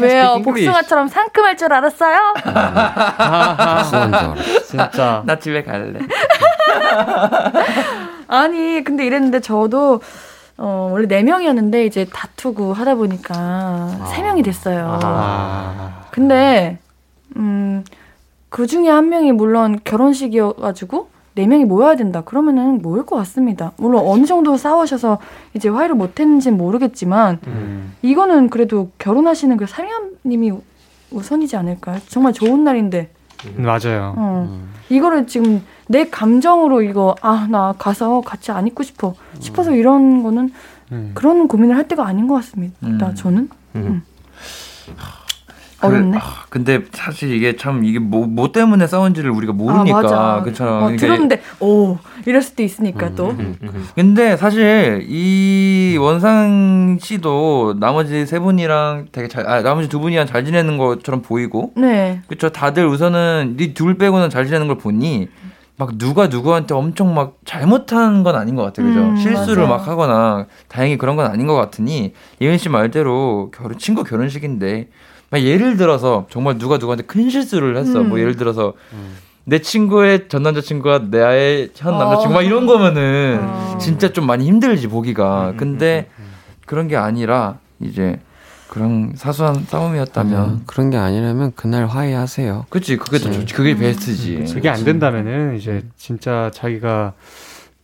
[0.01, 0.41] 왜요?
[0.43, 2.18] 복숭아처럼 상큼할 줄 알았어요?
[2.43, 4.34] 알아.
[4.66, 5.22] 진짜.
[5.24, 6.01] 나 집에 갈래.
[8.26, 10.01] 아니, 근데 이랬는데 저도
[10.57, 14.99] 어, 원래 네명이었는데 이제 다투고 하다 보니까 세명이 됐어요.
[15.05, 16.07] 아.
[16.11, 16.78] 근데
[17.36, 17.84] 음,
[18.49, 22.22] 그 중에 한 명이 물론 결혼식이어 가지고 네 명이 모여야 된다.
[22.22, 23.70] 그러면은 모일 것 같습니다.
[23.76, 25.18] 물론 어느 정도 싸우셔서
[25.55, 27.93] 이제 화해를 못했는지는 모르겠지만 음.
[28.03, 30.53] 이거는 그래도 결혼하시는 그 사리함님이
[31.12, 32.01] 우선이지 않을까요?
[32.09, 33.12] 정말 좋은 날인데
[33.57, 34.14] 음, 맞아요.
[34.16, 34.49] 어.
[34.51, 34.68] 음.
[34.89, 40.51] 이거를 지금 내 감정으로 이거 아 나 가서 같이 안 있고 싶어 싶어서 이런 거는
[40.91, 41.12] 음.
[41.14, 42.76] 그런 고민을 할 때가 아닌 것 같습니다.
[42.82, 43.14] 음.
[43.14, 43.49] 저는.
[45.85, 45.89] 음.
[45.89, 46.18] 어렵네.
[46.18, 50.64] 그, 아, 근데 사실 이게 참 이게 뭐, 뭐 때문에 싸운지를 우리가 모르니까 아, 그렇죠.
[50.64, 53.31] 어, 그러니까 들었는데 오 이럴 수도 있으니까 음, 또.
[53.31, 59.89] 음, 음, 음, 근데 사실 이 원상 씨도 나머지 세 분이랑 되게 잘, 아, 나머지
[59.89, 61.72] 두 분이랑 잘 지내는 것처럼 보이고.
[61.76, 62.20] 네.
[62.26, 62.51] 그렇죠.
[62.51, 65.29] 다들 우선은 네둘 빼고는 잘 지내는 걸 보니.
[65.81, 68.89] 막 누가 누구한테 엄청 막 잘못한 건 아닌 것 같아요.
[68.89, 69.01] 그죠?
[69.01, 69.79] 음, 실수를 맞아요.
[69.79, 74.89] 막 하거나 다행히 그런 건 아닌 것 같으니 예은 씨 말대로 결혼 친구 결혼식인데
[75.37, 77.93] 예를 들어서 정말 누가 누구한테 큰 실수를 했어.
[77.93, 78.09] 뭐 음.
[78.09, 79.16] 뭐 예를 들어서 음.
[79.45, 81.99] 내 친구의 전 남자친구가 내 아의 현 어.
[81.99, 83.79] 남자친구 막 이런 거면은 어.
[83.79, 85.49] 진짜 좀 많이 힘들지 보기가.
[85.49, 86.24] 음, 음, 근데 음,
[86.66, 88.20] 그런 게 아니라 이제
[88.68, 92.66] 그런 사소한 싸움이었다면 아, 그런 게 아니라면 그날 화해하세요.
[92.68, 93.55] 그렇지 그게 더 좋지.
[93.55, 94.53] 그게 베스트지.
[94.55, 97.14] 그게 안 된다면은 이제 진짜 자기가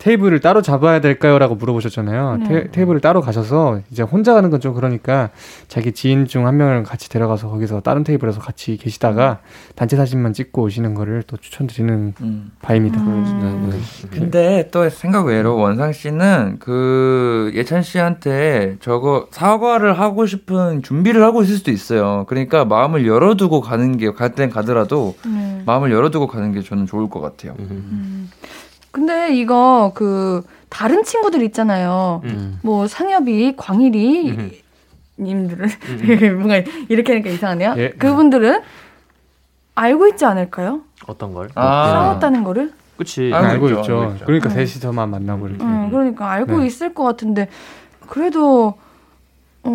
[0.04, 2.36] 테이블을 따로 잡아야 될까요?라고 물어보셨잖아요.
[2.46, 2.70] 네.
[2.70, 5.30] 테, 이블을 따로 가셔서 이제 혼자 가는 건 좀 그러니까
[5.66, 9.38] 자기 지인 중 한 명을 같이 데려가서 거기서 다른 테이블에서 같이 계시다가
[9.76, 12.50] 단체 사진만 찍고 오시는 거를 또 추천드리는 음.
[12.60, 13.00] 바입니다.
[13.00, 13.70] 음.
[13.72, 14.08] 네.
[14.18, 21.42] 근데 또 생각 외로 원상 씨는 그 예찬 씨한테 저거 사과를 하고 싶은 준비를 하고
[21.42, 22.26] 있을 수도 있어요.
[22.28, 25.62] 그러니까 마음을 열어두고 가는 게 갈 땐 가더라도 음.
[25.64, 27.54] 마음을 열어두고 가는 게 저는 좋을 것 같아요.
[27.58, 28.28] 음.
[28.94, 32.20] 근데 이거 그 다른 친구들 있잖아요.
[32.26, 32.60] 음.
[32.62, 34.52] 뭐 상엽이, 광일이 음.
[35.18, 36.38] 님들은 음.
[36.38, 37.74] 뭔가 이렇게 하니까 이상하네요.
[37.76, 37.90] 예.
[37.90, 38.62] 그분들은
[39.74, 40.82] 알고 있지 않을까요?
[41.08, 41.48] 어떤 걸?
[41.56, 41.90] 아.
[41.90, 42.72] 싸웠다는 거를?
[42.96, 43.32] 그치.
[43.34, 43.80] 알고, 알고 있죠.
[43.80, 44.00] 있죠.
[44.02, 44.64] 알고 그러니까 네.
[44.64, 45.64] 셋이서만 만나고 이렇게.
[45.64, 46.66] 음, 그러니까 알고 네.
[46.66, 47.48] 있을 것 같은데
[48.06, 48.74] 그래도
[49.64, 49.70] 어,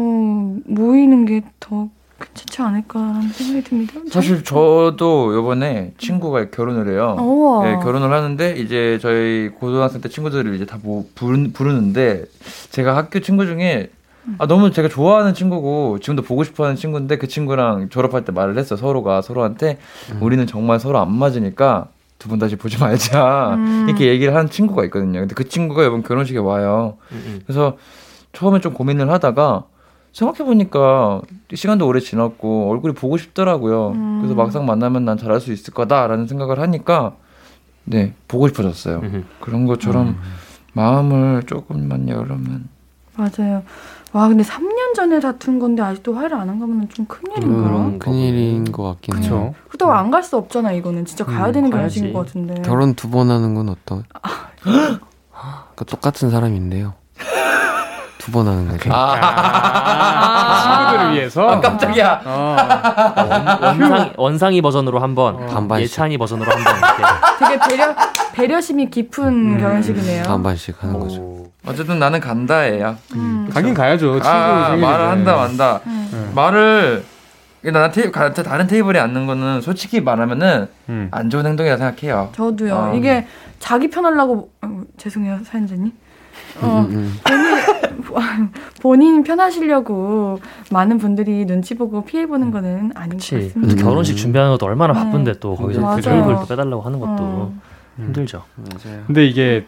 [0.66, 1.90] 모이는 게 더
[2.20, 3.94] 괜찮지 않을까라는 생각이 듭니다.
[4.12, 7.16] 사실 저도 요번에 친구가 결혼을 해요.
[7.64, 11.06] 네, 결혼을 하는데 이제 저희 고등학생 때 친구들을 이제 다 뭐
[11.54, 12.26] 부르는데
[12.72, 13.90] 제가 학교 친구 중에
[14.38, 18.76] 아 너무 제가 좋아하는 친구고 지금도 보고 싶어하는 친구인데 그 친구랑 졸업할 때 말을 했어
[18.76, 19.78] 서로가 서로한테
[20.12, 20.22] 음.
[20.22, 21.88] 우리는 정말 서로 안 맞으니까
[22.20, 23.86] 두 분 다시 보지 말자 음.
[23.88, 25.20] 이렇게 얘기를 하는 친구가 있거든요.
[25.22, 26.98] 근데 그 친구가 이번 결혼식에 와요.
[27.14, 27.42] 음, 음.
[27.46, 27.78] 그래서
[28.34, 29.64] 처음에 좀 고민을 하다가
[30.20, 31.22] 생각해 보니까
[31.54, 33.92] 시간도 오래 지났고 얼굴이 보고 싶더라고요.
[33.92, 34.20] 음.
[34.22, 37.16] 그래서 막상 만나면 난 잘할 수 있을 거다라는 생각을 하니까
[37.86, 39.00] 네 보고 싶어졌어요.
[39.04, 39.26] 음.
[39.40, 40.18] 그런 것처럼 음.
[40.74, 42.68] 마음을 조금만 열으면
[43.16, 43.64] 맞아요.
[44.12, 47.78] 와 근데 3년 전에 다툰 건데 아직도 화해를 안 한 거면 좀 큰일인가요?
[47.78, 49.54] 음, 큰일인 것 같긴 해요.
[49.68, 52.62] 그렇다고 안 갈 수 없잖아 이거는 진짜 가야 음, 되는 결혼식인 것 같은데.
[52.64, 54.04] 결혼 두 번 하는 건 어떤?
[54.14, 54.50] 아.
[55.76, 56.94] 그 똑같은 사람인데요.
[58.30, 58.94] 두번 하는 거죠.
[58.94, 61.50] 아, 아~ 친구들을 위해서.
[61.50, 62.22] 아, 깜짝이야.
[62.26, 62.56] 어.
[63.62, 65.80] 원상, 원상이 버전으로 한 번, 어.
[65.80, 66.74] 예찬이 버전으로 한 번.
[67.40, 67.96] 되게 배려
[68.34, 69.60] 배려심이 깊은 음.
[69.60, 70.24] 결혼식이네요.
[70.24, 71.00] 반반씩 하는 오.
[71.00, 71.50] 거죠.
[71.66, 72.96] 어쨌든 나는 간다예요.
[73.16, 73.50] 음.
[73.52, 74.14] 가긴 가야죠.
[74.14, 75.82] 친구 아, 말을 한다 만다.
[75.88, 76.32] 음.
[76.34, 77.04] 말을
[77.74, 81.10] 나 테이, 다른 테이블에 앉는 거는 솔직히 말하면은 음.
[81.12, 82.30] 안 좋은 행동이라 생각해요.
[82.34, 82.76] 저도요.
[82.76, 82.94] 어.
[82.96, 83.28] 이게
[83.60, 85.92] 자기 편하려고 어, 죄송해요 사연자님.
[86.62, 87.20] 어, 음, 음.
[88.06, 88.50] 본인,
[88.82, 90.40] 본인 편하시려고
[90.72, 93.36] 많은 분들이 눈치 보고 피해 보는 거는 아닌 그치.
[93.36, 93.74] 것 같습니다.
[93.74, 93.78] 음.
[93.84, 95.00] 결혼식 준비하는 것도 얼마나 네.
[95.04, 97.54] 바쁜데 또 거기서 테이블 또 빼달라고 하는 것도 어.
[97.98, 98.44] 힘들죠.
[98.56, 99.04] 맞아요.
[99.08, 99.66] 근데 이게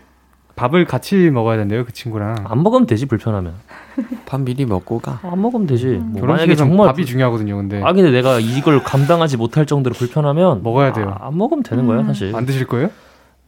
[0.56, 2.46] 밥을 같이 먹어야 된대요 그 친구랑.
[2.48, 3.54] 안 먹으면 되지 불편하면.
[4.26, 5.20] 밥 미리 먹고 가.
[5.24, 5.88] 안 먹으면 되지.
[5.88, 6.14] 음.
[6.18, 7.56] 뭐 만약에 정말 밥이 중요하거든요.
[7.58, 7.82] 근데.
[7.84, 11.16] 아 근데 내가 이걸 감당하지 못할 정도로 불편하면 먹어야 돼요.
[11.20, 11.88] 아, 안 먹으면 되는 음.
[11.88, 12.36] 거예요 사실.
[12.36, 12.90] 안 드실 거예요?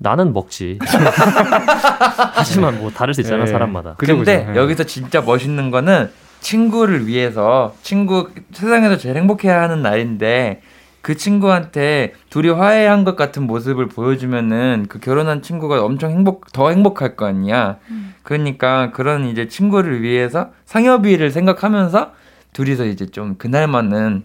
[0.04, 0.80] 나는 먹지.
[2.36, 3.52] 하지만 뭐 다를 수 있잖아 네.
[3.52, 3.96] 사람마다.
[3.96, 4.60] 그죠, 근데 그죠.
[4.60, 10.62] 여기서 진짜 멋있는 거는 친구를 위해서 친구 세상에서 제일 행복해야 하는 날인데
[11.02, 17.16] 그 친구한테 둘이 화해한 것 같은 모습을 보여주면은 그 결혼한 친구가 엄청 행복 더 행복할
[17.16, 17.78] 거 아니야.
[17.90, 18.14] 음.
[18.24, 22.12] 그러니까 그런 이제 친구를 위해서 상여비를 생각하면서
[22.52, 24.24] 둘이서 이제 좀 그날만은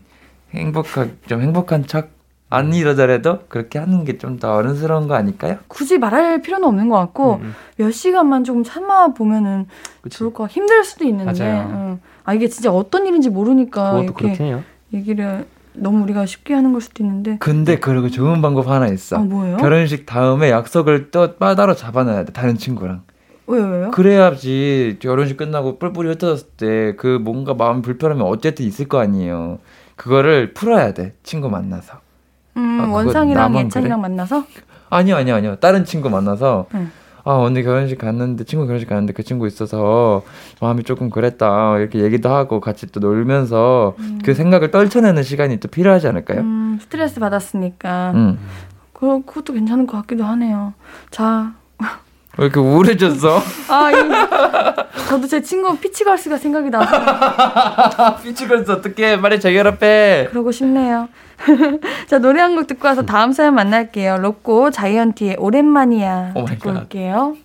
[0.55, 2.18] 행복한 좀 행복한 척
[2.51, 5.59] 안 이러더라도 그렇게 하는 게 좀 더 어른스러운 거 아닐까요?
[5.69, 7.43] 굳이 말할 필요는 없는 것 같고 음.
[7.43, 7.55] 음.
[7.77, 9.67] 몇 시간만 조금 참아 보면은
[10.09, 11.99] 좋을 거 힘들 수도 있는데 어.
[12.25, 14.57] 아 이게 진짜 어떤 일인지 모르니까 이렇게
[14.95, 15.45] 얘기를
[15.75, 19.59] 너무 우리가 쉽게 하는 걸 수도 있는데 근데 그리고 좋은 방법 하나 있어 아, 뭐예요?
[19.59, 23.03] 결혼식 다음에 약속을 또 따로 잡아놔야 돼 다른 친구랑
[23.47, 23.91] 왜 왜요?
[23.93, 29.59] 그래야지 결혼식 끝나고 뿔뿔이 흩어졌을 때 그 뭔가 마음 불편함이 어쨌든 있을 거 아니에요
[29.97, 32.01] 그거를 풀어야 돼 친구 만나서
[32.59, 34.09] 음, 아, 원상이랑 예찬이랑 그래?
[34.09, 34.45] 만나서?
[34.91, 35.57] 아니요, 아니요, 아니요.
[35.57, 36.91] 다른 친구 만나서 응.
[37.25, 40.23] 아 언니 결혼식 갔는데 친구 결혼식 갔는데 그 친구 있어서
[40.63, 44.19] 마음이 조금 그랬다 이렇게 얘기도 하고 같이 또 놀면서 음.
[44.25, 46.41] 그 생각을 떨쳐내는 시간이 또 필요하지 않을까요?
[46.41, 48.39] 음, 스트레스 받았으니까 음.
[48.95, 50.73] 그 그것도 괜찮은 것 같기도 하네요.
[51.11, 51.53] 자.
[52.39, 53.43] 왜 이렇게 우울해졌어?
[53.69, 56.97] 아, 이, 저도 제 친구 피치걸스가 생각이 나서.
[58.23, 60.29] 피치걸스 어떻게 말해 재결합해?
[60.31, 61.09] 그러고 싶네요.
[62.09, 64.17] 자, 노래 한 곡 듣고 와서 다음 사연 만날게요.
[64.19, 66.33] 로꼬 자이언티의 오랜만이야.
[66.35, 67.37] 오 듣고 올게요.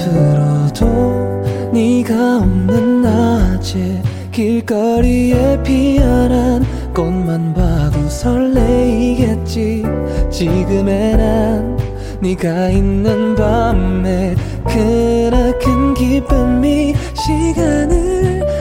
[0.00, 6.64] 앞으로도 네가 없는 낮에 길거리에 피어난
[6.94, 9.84] 꽃만 봐도 설레이겠지
[10.30, 11.78] 지금의 난
[12.20, 14.34] 네가 있는 밤에
[14.66, 18.19] 그나큰 기쁨이 시간을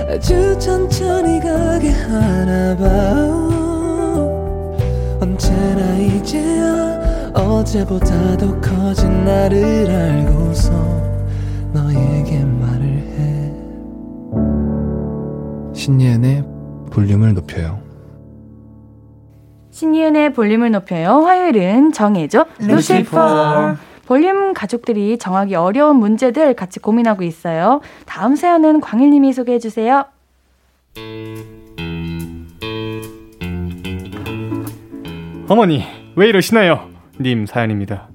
[0.10, 2.86] 아주 천천히 가게 하나 봐
[5.22, 10.72] 언제나 이제야 어제보다 더 커진 나를 알고서
[11.74, 13.54] 너에게 말을 해
[15.74, 16.44] 신예은의
[16.92, 17.88] 볼륨을 높여요
[19.72, 21.22] 신이은의 볼륨을 높여요.
[21.22, 23.78] 화요일은 정해줘 루시퍼.
[24.10, 27.80] 볼륨 가족들이 정하기 어려운 문제들 같이 고민하고 있어요.
[28.08, 30.06] 다음 사연은 광일님이 소개해 주세요.
[35.48, 35.84] 어머니,
[36.16, 36.90] 왜 이러시나요?
[37.22, 38.08] 님 사연입니다.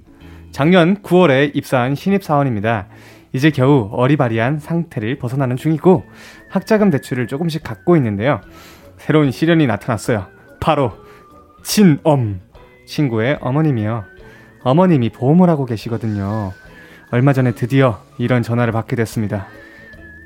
[0.51, 2.89] 작년 9월에 입사한 신입사원입니다.
[3.33, 6.03] 이제 겨우 어리바리한 상태를 벗어나는 중이고
[6.51, 8.41] 학자금 대출을 조금씩 갖고 있는데요.
[8.99, 10.27] 새로운 시련이 나타났어요.
[10.59, 10.91] 바로
[11.63, 12.41] 친엄
[12.85, 14.14] 친구의 어머님이요.
[14.65, 16.53] 어머님이 보험을 하고 계시거든요.
[17.11, 19.47] 얼마 전에 드디어 이런 전화를 받게 됐습니다.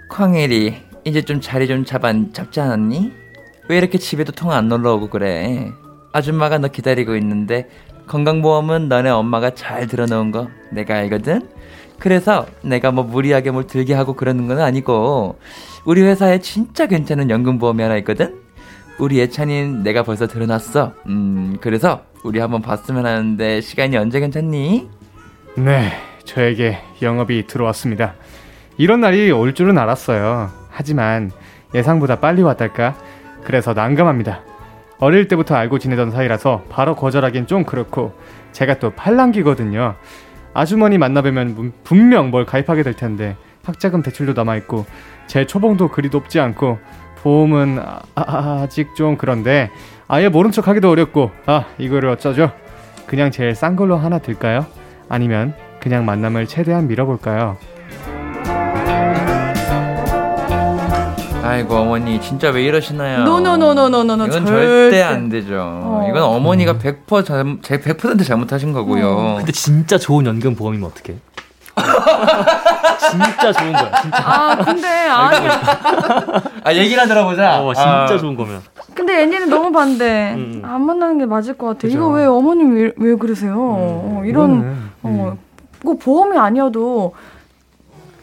[0.09, 3.13] 쾅일이 이제 좀 자리 좀 잡아, 잡지 않았니?
[3.69, 5.71] 왜 이렇게 집에도 통화 안 놀러 오고 그래?
[6.13, 7.69] 아줌마가 너 기다리고 있는데
[8.07, 11.49] 건강보험은 너네 엄마가 잘 들어놓은 거 내가 알거든?
[11.99, 15.39] 그래서 내가 뭐 무리하게 뭘 들게 하고 그러는 건 아니고
[15.85, 18.41] 우리 회사에 진짜 괜찮은 연금보험이 하나 있거든?
[18.99, 20.93] 우리 예찬이는 내가 벌써 들어놨어.
[21.07, 24.89] 음, 그래서 우리 한번 봤으면 하는데 시간이 언제 괜찮니?
[25.57, 25.93] 네,
[26.25, 28.15] 저에게 영업이 들어왔습니다.
[28.77, 30.51] 이런 날이 올 줄은 알았어요.
[30.71, 31.31] 하지만
[31.75, 32.97] 예상보다 빨리 왔달까?
[33.45, 34.41] 그래서 난감합니다.
[34.99, 38.13] 어릴 때부터 알고 지내던 사이라서 바로 거절하긴 좀 그렇고
[38.51, 39.95] 제가 또 팔랑기거든요.
[40.55, 44.87] 아주머니 만나뵈면 분명 뭘 가입하게 될 텐데 학자금 대출도 남아있고
[45.27, 46.79] 제 초봉도 그리 높지 않고
[47.23, 47.81] 보험은
[48.15, 49.71] 아, 아직 좀 그런데
[50.07, 52.53] 아예 모른 척 하기도 어렵고 아 이거를 어쩌죠?
[53.07, 54.67] 그냥 제일 싼 걸로 하나 들까요?
[55.09, 57.57] 아니면 그냥 만남을 최대한 밀어볼까요?
[61.43, 63.25] 아이고 어머니 진짜 왜 이러시나요?
[63.25, 65.55] 노노노노노노노 이건 절대, 절대 안 되죠.
[65.59, 66.07] 어.
[66.09, 69.09] 이건 어머니가 100% 잘못, 100% 잘못하신 거고요.
[69.09, 69.35] 어.
[69.39, 71.19] 근데 진짜 좋은 연금 보험이면 어떡해?
[73.11, 74.01] 진짜 좋은 거야.
[74.03, 74.19] 진짜.
[74.25, 75.61] 아 근데 아니야.
[76.65, 77.61] 아 얘기나 들어보자.
[77.63, 78.19] 어 진짜 아.
[78.19, 78.61] 좋은 거면.
[78.95, 80.35] 근데 옌디는 너무 반대.
[80.37, 80.63] 음.
[80.65, 81.81] 안 만나는 게 맞을 것 같아.
[81.83, 81.97] 그죠.
[81.97, 83.53] 이거 왜 어머님 왜, 왜 그러세요?
[83.55, 83.59] 음.
[84.19, 84.93] 어, 이런 음.
[85.03, 85.37] 어,
[85.85, 87.15] 꼭 보험이 아니어도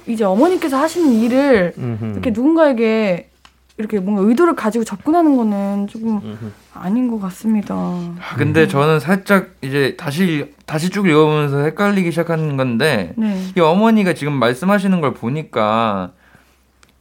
[0.07, 2.05] 이제 어머니께서 하시는 일을 음흠.
[2.13, 3.29] 이렇게 누군가에게
[3.77, 6.51] 이렇게 뭔가 의도를 가지고 접근하는 거는 조금 음흠.
[6.75, 7.73] 아닌 것 같습니다.
[7.73, 8.67] 아, 근데 음.
[8.67, 13.41] 저는 살짝 이제 다시 다시 쭉 읽어보면서 헷갈리기 시작한 건데 네.
[13.57, 16.11] 이 어머니가 지금 말씀하시는 걸 보니까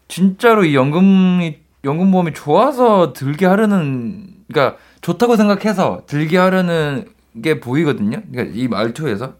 [0.08, 7.06] 진짜로 이 연금이 연금보험이 좋아서 들게 하려는 그러니까 좋다고 생각해서 들게 하려는
[7.42, 8.22] 게 보이거든요.
[8.30, 9.34] 그러니까 이 말투에서.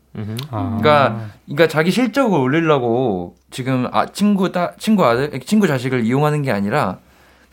[0.50, 0.78] 아.
[0.80, 6.50] 그러니까 그러니까 자기 실적을 올리려고 지금 아 친구 따 친구 아들 친구 자식을 이용하는 게
[6.52, 6.98] 아니라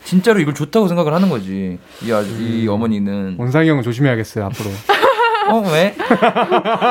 [0.04, 1.78] 진짜로 이걸 좋다고 생각을 하는 거지.
[2.02, 2.72] 이, 아주, 이 음.
[2.72, 3.36] 어머니는.
[3.38, 4.70] 원상이 형은 조심해야겠어요, 앞으로.
[5.50, 5.94] 어, 왜?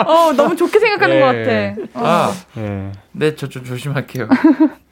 [0.05, 1.21] 어, 너무 좋게 생각하는 네.
[1.21, 1.99] 것 같아.
[1.99, 2.05] 어.
[2.05, 2.91] 아, 네.
[3.11, 4.27] 네, 저좀 조심할게요.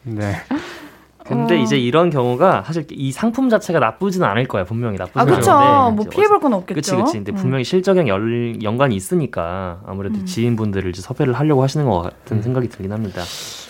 [0.03, 0.35] 네.
[1.29, 1.57] 근데 어.
[1.59, 5.51] 이제 이런 경우가 사실 이 상품 자체가 나쁘지는 않을 거야 분명히 나쁘지 아, 그렇죠.
[5.95, 6.73] 뭐 피해볼 건 없겠죠.
[6.75, 7.13] 그치 그치.
[7.13, 7.35] 근데 음.
[7.35, 10.25] 분명히 실적에 연, 연관이 있으니까 아무래도 음.
[10.25, 12.41] 지인분들을 이제 섭외를 하려고 하시는 것 같은 음.
[12.41, 13.21] 생각이 들긴 합니다.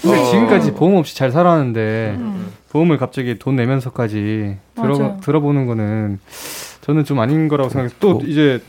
[0.02, 0.26] 근데 어.
[0.26, 2.54] 지금까지 보험 없이 잘 살았는데 음.
[2.70, 6.20] 보험을 갑자기 돈 내면서까지 들어 들어보는 거는
[6.82, 8.22] 저는 좀 아닌 거라고 생각해서 또 뭐.
[8.24, 8.62] 이제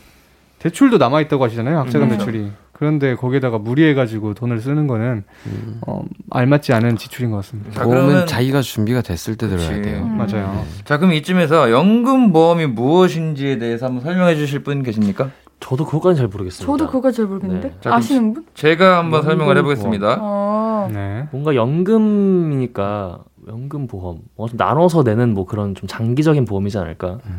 [0.58, 1.78] 대출도 남아 있다고 하시잖아요.
[1.78, 2.18] 학자금 음.
[2.18, 2.50] 대출이.
[2.80, 5.80] 그런데 거기에다가 무리해가지고 돈을 쓰는 거는 음.
[5.86, 7.72] 어, 알맞지 않은 지출인 것 같습니다.
[7.72, 9.66] 자, 보험은 자기가 준비가 됐을 때 그치.
[9.66, 10.02] 들어야 돼요.
[10.02, 10.16] 음.
[10.16, 10.50] 맞아요.
[10.54, 10.84] 네.
[10.86, 15.28] 자 그럼 이쯤에서 연금 보험이 무엇인지에 대해서 한번 설명해 주실 분 계십니까?
[15.60, 16.72] 저도 그것까지 잘 모르겠습니다.
[16.72, 17.74] 저도 그거 잘 모르겠는데 네.
[17.82, 18.46] 자, 아시는 분?
[18.54, 20.16] 제가 한번 설명을 해보겠습니다.
[20.18, 20.49] 아~
[20.88, 21.28] 네.
[21.30, 23.18] 뭔가 연금이니까
[23.48, 27.38] 연금 보험 뭐 나눠서 내는 뭐 그런 좀 장기적인 보험이지 않을까 음,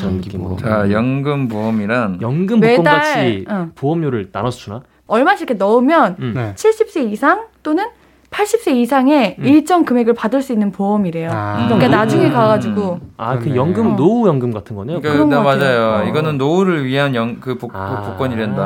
[0.00, 0.58] 장기 보험.
[0.58, 3.72] 자 연금 보험이란 연금 복권 같이 응.
[3.74, 4.82] 보험료를 나눠서 주나?
[5.06, 6.32] 얼마씩 이렇게 넣으면 음.
[6.34, 6.54] 네.
[6.54, 7.86] 70세 이상 또는
[8.30, 9.44] 80세 이상의 음.
[9.44, 11.30] 일정 금액을 받을 수 있는 보험이래요.
[11.32, 11.64] 아.
[11.66, 11.90] 그러니까 음.
[11.90, 13.56] 나중에 가가지고 아, 그 그렇네.
[13.56, 13.96] 연금 어.
[13.96, 15.00] 노후 연금 같은 거네요.
[15.00, 15.80] 그러니까 그런 같아요.
[15.90, 16.04] 맞아요.
[16.04, 16.08] 어.
[16.08, 18.62] 이거는 노후를 위한 영, 그 복, 아, 복권이란다.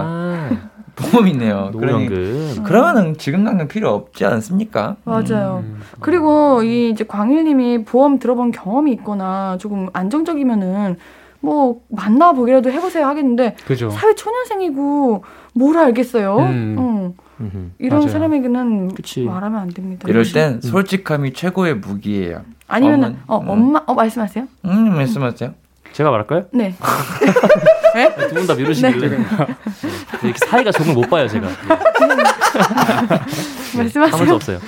[0.97, 1.71] 보험이네요.
[1.73, 2.63] 노후 그러니 연금.
[2.65, 4.97] 그러면은 지금 당장 필요 없지 않습니까?
[5.05, 5.63] 맞아요.
[5.65, 5.81] 음.
[6.01, 10.97] 그리고 이 이제 광일님이 보험 들어본 경험이 있거나 조금 안정적이면은
[11.41, 13.91] 뭐 만나 보기라도 해보세요 하겠는데 그죠.
[13.91, 15.25] 사회 초년생이고
[15.55, 16.37] 뭘 알겠어요?
[16.39, 16.77] 음.
[16.79, 17.71] 어, 음흠.
[17.79, 18.09] 이런 맞아요.
[18.13, 19.23] 사람에게는 그치.
[19.25, 20.07] 말하면 안 됩니다.
[20.09, 22.43] 이럴 땐 솔직함이 최고의 무기예요.
[22.67, 23.49] 아니면은 어 음.
[23.49, 24.47] 엄마 어 말씀하세요?
[24.65, 25.53] 음, 말씀하세요.
[25.95, 26.45] 제가 말할까요?
[26.53, 26.75] 네.
[28.29, 29.07] 두 분 다 미루시길래
[30.23, 31.47] 이렇게 사이가 적을 못 봐요 제가.
[33.77, 34.13] 말씀하세요.
[34.15, 34.59] 하면서 없어요.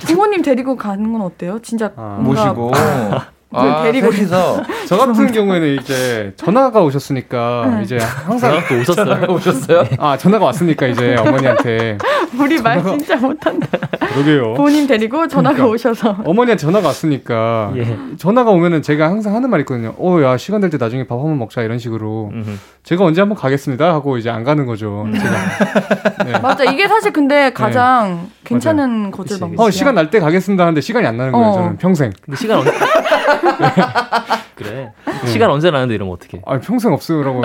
[0.00, 1.58] 부모님 데리고 가는 건 어때요?
[1.62, 2.18] 진짜 아.
[2.20, 2.72] 뭔가 모시고.
[3.56, 9.26] 그 아, 데리고 셋이서 저 같은 경우에는 이제 전화가 오셨으니까 이제 항상 또 오셨어요.
[9.32, 9.84] 오셨어요?
[9.98, 11.98] 아 전화가 왔으니까 이제 어머니한테
[12.38, 13.66] 우리 말 진짜 못한다.
[14.12, 14.54] 그러게요.
[14.54, 15.74] 부모님 데리고 전화가 그러니까.
[15.74, 17.96] 오셔서 어머니한테 전화가 왔으니까 예.
[18.18, 19.94] 전화가 오면은 제가 항상 하는 말이 있거든요.
[19.98, 22.50] 어, 야 시간 될 때 나중에 밥 한번 먹자 이런 식으로 음흠.
[22.82, 25.06] 제가 언제 한번 가겠습니다 하고 이제 안 가는 거죠.
[25.12, 26.38] 제가 네.
[26.40, 29.66] 맞아 이게 사실 근데 가장 괜찮은 거절 그치, 방법이야.
[29.66, 31.46] 어 시간 날 때 가겠습니다 하는데 시간이 안 나는 거예요.
[31.48, 31.52] 어.
[31.54, 32.12] 저는 평생.
[32.24, 32.72] 근데 시간 언제?
[34.54, 34.92] 그래.
[35.26, 36.42] 시간 언제 나는데 이러면 어떡해?
[36.46, 37.42] 아 평생 없으라고.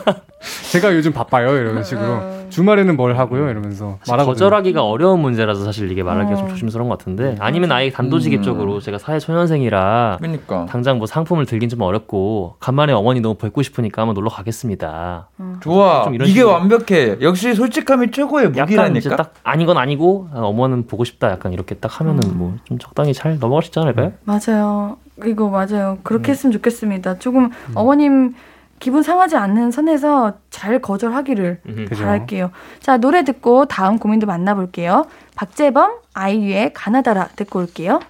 [0.72, 2.33] 제가 요즘 바빠요 이런 식으로.
[2.54, 2.56] 어.
[2.56, 4.26] 주말에는 뭘 하고요 이러면서 말하거든요.
[4.26, 6.48] 거절하기가 어려운 문제라서 사실 이게 말하기가 좀 어.
[6.48, 8.80] 조심스러운 것 같은데 아니면 아예 단도직입적으로 음.
[8.80, 10.66] 제가 사회 초년생이라 그러니까.
[10.68, 15.28] 당장 뭐 상품을 들긴 좀 어렵고 간만에 어머니 너무 뵙고 싶으니까 한번 놀러 가겠습니다.
[15.60, 16.04] 좋아.
[16.04, 16.52] 좀 이런 이게 식으로.
[16.54, 17.18] 완벽해.
[17.20, 19.16] 역시 솔직함이 최고의 약간 이제 무기라니까.
[19.16, 23.38] 딱 아닌 건 아니고 아, 어머는 보고 싶다 약간 이렇게 딱 하면은 뭐좀 적당히 잘
[23.38, 24.12] 넘어갈 수 있지 않을까요?
[24.24, 24.96] 맞아요.
[25.24, 25.98] 이거 맞아요.
[26.02, 26.32] 그렇게 음.
[26.32, 27.18] 했으면 좋겠습니다.
[27.18, 28.34] 조금 어머님
[28.78, 31.60] 기분 상하지 않는 선에서 잘 거절하기를.
[31.88, 32.04] 그죠.
[32.04, 32.50] 바랄게요.
[32.80, 35.06] 자 노래 듣고 다음 고민도 만나볼게요.
[35.36, 38.00] 박재범 아이유의 가나다라 듣고 올게요.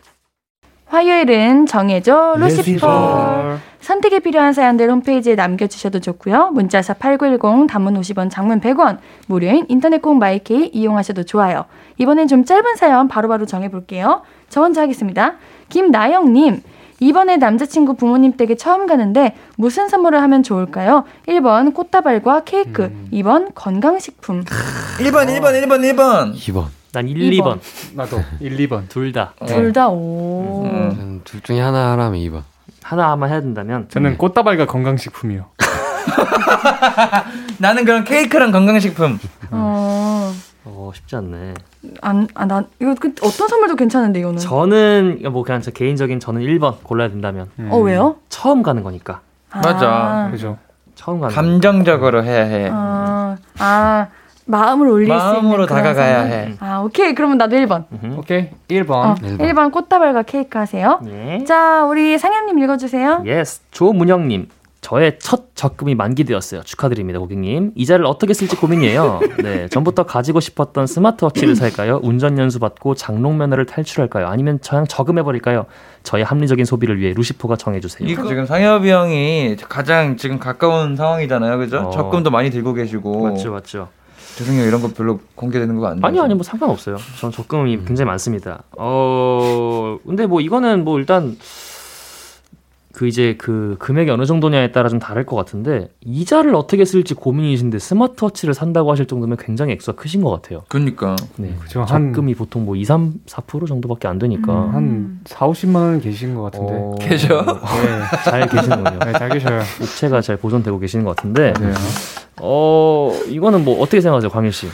[0.86, 3.58] 화요일은 정해줘 루시퍼.
[3.80, 6.50] 선택이 필요한 사연들 홈페이지에 남겨주셔도 좋고요.
[6.52, 11.64] 문자사 8910 단문 50원 장문 100원 무료인 인터넷 콩 마이케이 이용하셔도 좋아요.
[11.98, 14.22] 이번엔 좀 짧은 사연 바로바로 정해볼게요.
[14.48, 15.34] 저 먼저 하겠습니다.
[15.68, 16.62] 김나영님
[17.04, 21.04] 이번에 남자친구 부모님 댁에 처음 가는데 무슨 선물을 하면 좋을까요?
[21.28, 24.42] 1번 꽃다발과 케이크, 2번 건강식품.
[24.98, 26.34] 1번, 1번, 1번, 1번.
[26.34, 26.64] 2번.
[26.94, 27.60] 난 1, 이번.
[27.60, 28.88] 2번 나도 1, 2번.
[28.88, 30.62] 둘 다 둘 다 오.
[30.64, 30.90] 음.
[30.96, 32.42] 저는 둘 중에 하나 하라면 2번.
[32.82, 35.44] 하나만 해야 된다면 저는 꽃다발과 건강식품이요.
[37.58, 39.18] 나는 그럼 케이크랑 건강식품.
[39.50, 40.32] 어.
[40.64, 41.52] 어 쉽지 않네.
[42.00, 44.38] 안, 아, 난, 이거 그 어떤 선물도 괜찮은데, 이거는.
[44.38, 48.16] 저는 뭐 그냥 저 개인적인 저는 1번 골라야 된다면 어, 왜요?
[48.28, 49.20] 처음 가는 거니까
[49.52, 50.28] 맞아.
[50.30, 50.58] 그죠.
[50.94, 52.68] 처음 가는 감정적으로 해야 해.
[52.72, 54.06] 아, 아,
[54.46, 55.18] 마음을 올릴 수 있는.
[55.26, 56.20] 마음으로 다가가야?
[56.22, 56.54] 해.
[56.60, 57.14] 아, 오케이.
[57.14, 57.84] 그러면 나도 1번.
[57.92, 58.18] 음흠.
[58.18, 58.50] 오케이.
[58.68, 58.90] 1번.
[58.92, 61.00] 어, 일 1번 꽃다발과 케이크 하세요.
[61.06, 61.42] 예.
[61.44, 63.22] 자, 우리 상현님 읽어주세요.
[63.26, 63.62] yes.
[63.70, 64.48] 조문영님.
[64.84, 66.60] 저의 첫 적금이 만기되었어요.
[66.62, 67.72] 축하드립니다, 고객님.
[67.74, 69.20] 이자를 어떻게 쓸지 고민이에요.
[69.42, 72.00] 네, 전부터 가지고 싶었던 스마트워치를 살까요?
[72.02, 74.26] 운전 연수 받고 장롱 면허를 탈출할까요?
[74.26, 75.64] 아니면 그냥 저금해 버릴까요?
[76.02, 78.06] 저의 합리적인 소비를 위해 루시포가 정해 주세요.
[78.06, 81.78] 이거 지금 상엽이 형이 가장 지금 가까운 상황이잖아요, 그죠?
[81.78, 81.90] 어.
[81.90, 83.22] 적금도 많이 들고 계시고.
[83.22, 83.88] 맞죠, 맞죠.
[84.36, 86.06] 죄송해요, 이런 거 별로 공개되는 거안 돼요.
[86.06, 86.96] 아니 아니 뭐 상관없어요.
[87.20, 88.64] 전 적금이 굉장히 많습니다.
[88.76, 91.38] 어 근데 뭐 이거는 뭐 일단
[92.94, 97.80] 그 이제 그 금액이 어느 정도냐에 따라 좀 다를 것 같은데 이자를 어떻게 쓸지 고민이신데
[97.80, 100.62] 스마트워치를 산다고 하실 정도면 굉장히 액수가 크신 것 같아요.
[100.68, 101.16] 그러니까.
[101.36, 101.52] 네.
[101.60, 101.82] 그죠.
[101.82, 104.74] 한, 적금이 보통 뭐 2, 3, 4% 정도밖에 안 되니까 음.
[104.74, 106.72] 한 4, 50만 원 계신 것 같은데.
[106.72, 107.42] 어, 계셔?
[107.42, 108.20] 네.
[108.30, 108.98] 잘 계시는군요.
[109.00, 109.60] 네, 잘 계셔요.
[109.82, 111.72] 입체가 잘 보존되고 계시는 것 같은데 네.
[112.40, 114.68] 어 이거는 뭐 어떻게 생각하세요, 광일 씨?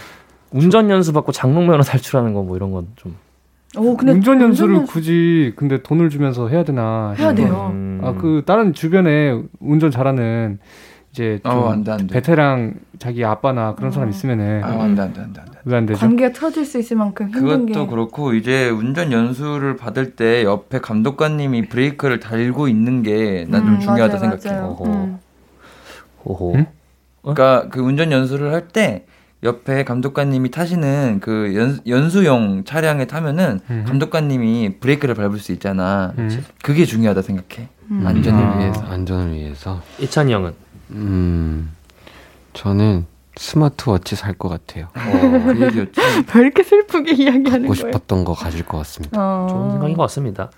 [0.50, 3.16] 운전 연수 받고 장롱 면허 탈출하는 거 뭐 이런 건 좀
[3.76, 4.12] 오, 근데.
[4.12, 7.14] 운전 연수를 운전 굳이 근데 돈을 주면서 해야 되나.
[7.18, 7.70] 해야 돼요.
[7.72, 10.58] 음, 아, 그 다른 주변에 운전 잘하는
[11.12, 12.14] 이제 좀 어, 안 돼, 안 돼.
[12.14, 14.10] 베테랑 자기 아빠나 그런 사람 어.
[14.10, 15.58] 있으면은 아, 안 돼, 안 돼, 안 돼, 안 돼.
[15.64, 16.00] 왜안 되죠?
[16.00, 17.72] 관계가 틀어질 수 있을 만큼 힘든 게.
[17.72, 23.80] 그것도 그렇고 이제 운전 연수를 받을 때 옆에 감독관님이 브레이크를 달고 있는 게 난좀 음,
[23.80, 24.60] 중요하다 맞아요, 생각해.
[24.60, 24.70] 맞아요.
[24.72, 24.84] 어허.
[24.86, 25.18] 음.
[26.24, 26.54] 호호.
[26.56, 26.66] 응?
[27.22, 29.04] 그러니까 그 운전 연수를 할 때
[29.42, 33.84] 옆에 감독관님이 타시는 그 연, 연수용 차량에 타면은 음.
[33.88, 36.12] 감독관님이 브레이크를 밟을 수 있잖아.
[36.18, 36.44] 음.
[36.62, 37.68] 그게 중요하다 생각해.
[37.90, 38.06] 음.
[38.06, 38.58] 안전을 아.
[38.58, 38.82] 위해서.
[38.82, 39.80] 안전을 위해서.
[39.98, 40.52] 이찬이 형은
[40.90, 41.70] 음,
[42.52, 44.88] 저는 스마트워치 살 것 같아요.
[44.94, 45.92] 어, 그 얘기였지.
[46.34, 47.74] 왜 이렇게 슬프게 이야기하는 갖고 거예요?
[47.74, 49.16] 싶었던 거 가질 것 같습니다.
[49.18, 49.46] 어.
[49.48, 50.50] 좋은 생각인 것 같습니다.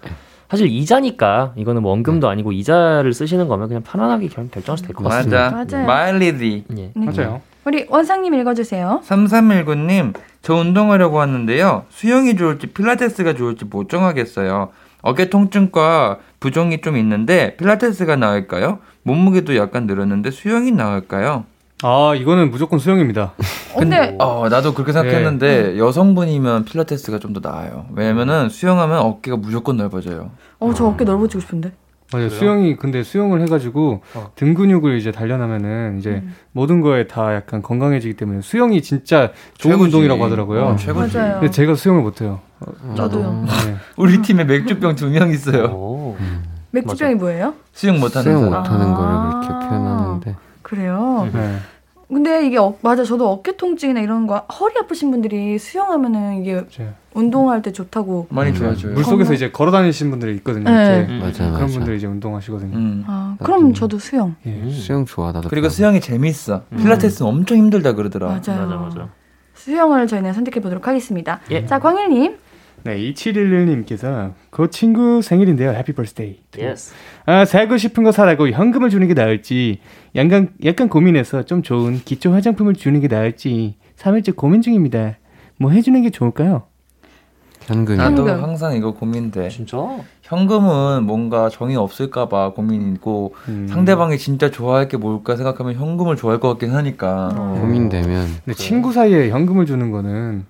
[0.51, 5.05] 사실 이자니까 이거는 뭐 원금도 아니고 이자를 쓰시는 거면 그냥 편안하게 결, 결정하셔도 될 것
[5.09, 5.51] 같습니다.
[5.51, 5.77] 맞아.
[5.77, 5.87] 맞아요.
[5.87, 6.65] 마일리지.
[6.71, 6.75] 예.
[6.75, 6.93] 네.
[6.95, 7.41] 맞아요.
[7.65, 9.03] 우리 원상님 읽어주세요.
[9.07, 11.85] 3319님, 저 운동하려고 하는데요.
[11.91, 14.71] 수영이 좋을지 필라테스가 좋을지 못 정하겠어요.
[15.03, 18.79] 어깨 통증과 부종이 좀 있는데 필라테스가 나을까요?
[19.05, 21.45] 몸무게도 약간 늘었는데 수영이 나을까요?
[21.85, 23.33] 아, 이거는 무조건 수영입니다.
[23.77, 27.87] 근데 어, 나도 그렇게 생각했는데 여성분이면 필라테스가 좀 더 나아요.
[27.95, 30.31] 왜냐면은 수영하면 어깨가 무조건 넓어져요.
[30.61, 31.73] 어, 저 어깨 넓어지고 싶은데.
[32.13, 32.29] 맞아요.
[32.31, 34.03] 수영이 근데 수영을 해가지고
[34.35, 36.35] 등 근육을 이제 단련하면은 이제 음.
[36.53, 39.85] 모든 거에 다 약간 건강해지기 때문에 수영이 진짜 좋은 최고지.
[39.97, 40.65] 운동이라고 하더라고요.
[40.65, 41.17] 어, 최고지.
[41.17, 41.33] 맞아요.
[41.41, 42.41] 근데 제가 수영을 못해요.
[42.97, 43.45] 저도요.
[43.47, 43.77] 네.
[43.97, 45.65] 우리 팀에 맥주병 두 명 있어요.
[45.67, 46.17] 오.
[46.71, 47.55] 맥주병이 뭐예요?
[47.73, 48.63] 수영 못하는 수영 사람.
[48.63, 48.95] 못하는 아.
[48.95, 51.29] 거를 그렇게 표현하는데 그래요.
[51.33, 51.57] 네.
[52.13, 56.93] 근데 이게 어, 맞아 저도 어깨 통증이나 이런 거 허리 아프신 분들이 수영하면은 이게 맞아요.
[57.15, 58.27] 운동할 때 좋다고.
[58.31, 58.55] 많이 음.
[58.55, 58.93] 좋아져요.
[58.95, 60.65] 물 속에서 이제 걸어 다니시는 분들이 있거든요.
[60.71, 61.07] 네.
[61.09, 61.21] 음.
[61.23, 61.75] 맞아 그런 맞아.
[61.79, 62.77] 분들이 이제 운동하시거든요.
[62.77, 63.05] 음.
[63.07, 64.35] 아 그럼 저도 수영.
[64.47, 64.71] 예.
[64.71, 65.49] 수영 좋아 나도.
[65.49, 65.71] 그리고 좋아.
[65.77, 66.63] 수영이 재밌어.
[66.73, 66.77] 음.
[66.79, 68.27] 필라테스는 엄청 힘들다 그러더라.
[68.27, 68.67] 맞아요.
[68.67, 69.09] 맞아 맞아.
[69.55, 71.41] 수영을 저희는 선택해 보도록 하겠습니다.
[71.51, 71.65] 예.
[71.67, 72.37] 자 광일님.
[72.85, 75.71] 네, 2711님께서 그 친구 생일인데요.
[75.71, 76.41] Happy birthday.
[76.59, 76.93] Yes.
[77.27, 79.79] 아, 사고 싶은 거 사라고 현금을 주는 게 나을지
[80.17, 85.19] 약간 약간 고민해서 좀 좋은 기초 화장품을 주는 게 나을지 3일째 고민 중입니다.
[85.59, 86.65] 뭐 해주는 게 좋을까요?
[87.67, 87.97] 현금이.
[87.99, 88.43] 나도 현금.
[88.43, 89.49] 항상 이거 고민돼.
[89.49, 89.77] 진짜?
[90.23, 93.69] 현금은 뭔가 정이 없을까봐 고민이고 음.
[93.69, 97.31] 상대방이 진짜 좋아할 게 뭘까 생각하면 현금을 좋아할 것 같긴 하니까.
[97.33, 97.59] 어.
[97.61, 100.45] 고민되면 근데 친구 사이에 현금을 주는 거는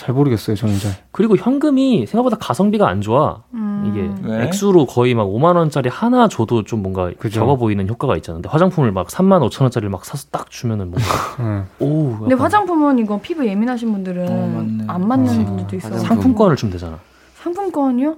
[0.00, 0.56] 잘 모르겠어요.
[0.56, 0.92] 저는 잘.
[1.12, 3.42] 그리고 현금이 생각보다 가성비가 안 좋아.
[3.52, 3.84] 음.
[3.86, 4.44] 이게 왜?
[4.44, 7.40] 액수로 거의 막 5만 원짜리 하나 줘도 좀 뭔가 그죠.
[7.40, 8.36] 적어 보이는 효과가 있잖아.
[8.36, 11.06] 근데 화장품을 막 3만 5천 원짜리를 막 사서 딱 주면은 뭔가
[11.40, 11.66] 응.
[11.80, 12.16] 오.
[12.20, 14.92] 근데 화장품은 이거 피부 예민하신 분들은 어.
[14.92, 15.44] 안 맞는 맞아.
[15.44, 15.98] 분들도 있어요.
[15.98, 16.98] 상품권을 주면 되잖아.
[17.34, 18.16] 상품권이요?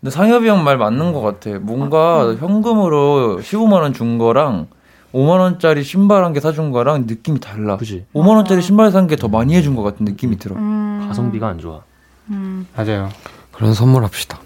[0.00, 1.58] 근데 상엽이 형 말 맞는 것 같아.
[1.60, 4.66] 뭔가 현금으로 15만 원 준 거랑
[5.12, 7.76] 5만 원짜리 신발 한 개 사준 거랑 느낌이 달라.
[7.76, 8.06] 그지?
[8.14, 10.56] 5만 원짜리 신발 산 게 더 많이 해준 것 같은 느낌이 들어.
[10.56, 11.04] 음.
[11.08, 11.82] 가성비가 안 좋아.
[12.30, 12.66] 음.
[12.76, 13.10] 맞아요.
[13.52, 14.40] 그런 선물합시다.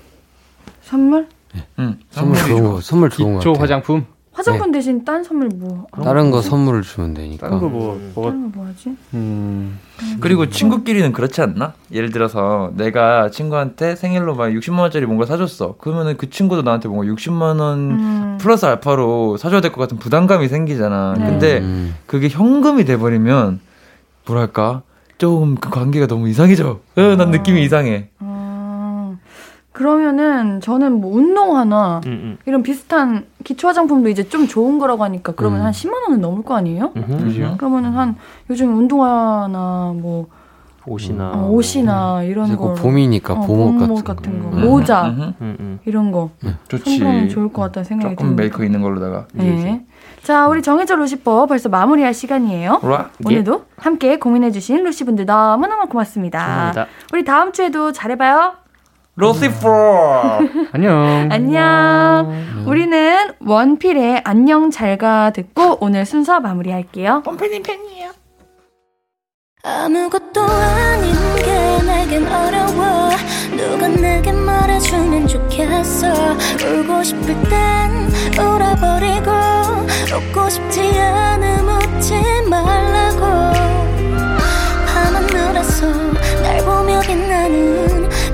[0.82, 1.28] 선물?
[1.78, 1.98] 응.
[2.10, 2.62] 선물 좋은.
[2.64, 3.62] 거 선물 좋은 거 기초 같아요.
[3.62, 4.06] 화장품.
[4.36, 5.86] 화장품 대신 딴 선물 뭐?
[6.04, 7.46] 다른 거 선물을 주면 되니까.
[7.48, 8.94] 다른 거 뭐, 뭐가 다른 거 뭐 하지?
[9.14, 9.78] 음.
[10.20, 11.72] 그리고 친구끼리는 그렇지 않나?
[11.90, 15.76] 예를 들어서 내가 친구한테 생일로 막 60만 원짜리 뭔가 사줬어.
[15.78, 18.38] 그러면은 그 친구도 나한테 뭔가 60만 원 음.
[18.40, 21.14] 플러스 알파로 사줘야 될 것 같은 부담감이 생기잖아.
[21.18, 21.24] 네.
[21.26, 21.94] 근데 음.
[22.06, 23.60] 그게 현금이 돼 버리면
[24.26, 24.82] 뭐랄까
[25.18, 26.80] 조금 그 관계가 너무 이상해져.
[26.96, 28.08] 어, 난 느낌이 이상해.
[28.18, 28.35] 아,
[29.76, 32.38] 그러면은 저는 뭐 운동화나 음, 음.
[32.46, 35.66] 이런 비슷한 기초 화장품도 이제 좀 좋은 거라고 하니까 그러면 음.
[35.66, 36.92] 한 10만 원은 넘을 거 아니에요?
[36.92, 37.56] 그죠?
[37.58, 38.16] 그러면은 한
[38.48, 40.28] 요즘 운동화나 뭐
[40.86, 44.50] 옷이나 어, 옷이나 이런 이제 거곧 봄이니까 어, 봄옷 봄옷 같은, 같은 거.
[44.50, 44.56] 거.
[44.56, 45.08] 모자.
[45.08, 45.78] 음, 음.
[45.84, 46.30] 이런 거
[46.68, 46.98] 좋지.
[46.98, 48.42] 선물하면 좋을 것 같다는 생각이 조금 듭니다.
[48.44, 49.26] 메이커 있는 걸로다가.
[49.34, 49.84] 네.
[50.22, 52.80] 자, 우리 정해져 루시퍼 벌써 마무리할 시간이에요.
[52.82, 56.38] 라 오늘도 함께 고민해주신 루시분들 너무너무 고맙습니다.
[56.38, 56.86] 감사합니다.
[57.12, 58.65] 우리 다음 주에도 잘해봐요.
[59.16, 59.68] 로시포.
[60.72, 61.28] 안녕.
[61.32, 62.64] 안녕.
[62.66, 67.22] 우리는 원필의 안녕 잘가 듣고 오늘 순서 마무리할게요.
[67.24, 68.10] pompe님 팬이에요.
[69.64, 73.10] 아무것도 아닌 게 내겐 어려워
[73.56, 76.06] 누가 내게 말해주면 좋겠어
[76.62, 78.08] 울고 싶을 땐
[78.38, 79.30] 울어버리고
[80.14, 82.14] 웃고 싶지 않음 웃지
[82.48, 83.20] 말라고
[84.86, 85.86] 밤하늘에서
[86.44, 87.85] 날 보며 빛나는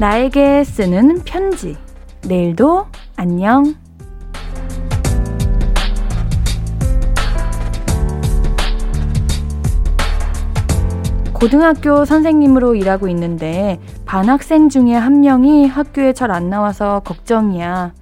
[0.00, 1.76] 나에게 쓰는 편지.
[2.26, 2.86] 내일도
[3.16, 3.74] 안녕.
[11.34, 17.92] 고등학교 선생님으로 일하고 있는데 반 학생 중에 한 명이 학교에 잘 안 나와서 걱정이야.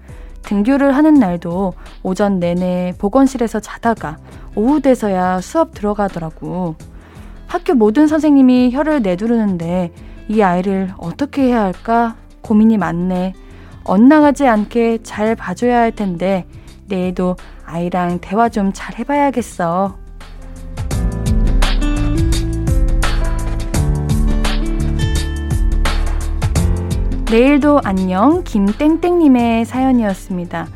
[0.42, 1.74] 등교를 하는 날도
[2.05, 4.18] 오전 내내 보건실에서 자다가
[4.55, 6.76] 오후 돼서야 수업 들어가더라고.
[7.49, 9.90] 학교 모든 선생님이 혀를 내두르는데
[10.28, 13.32] 이 아이를 어떻게 해야 할까 고민이 많네.
[13.84, 16.46] 엇나가지 않게 잘 봐줘야 할 텐데
[16.86, 19.96] 내일도 아이랑 대화 좀 잘 해봐야겠어.
[27.30, 30.66] 내일도 안녕 김땡땡님의 사연이었습니다.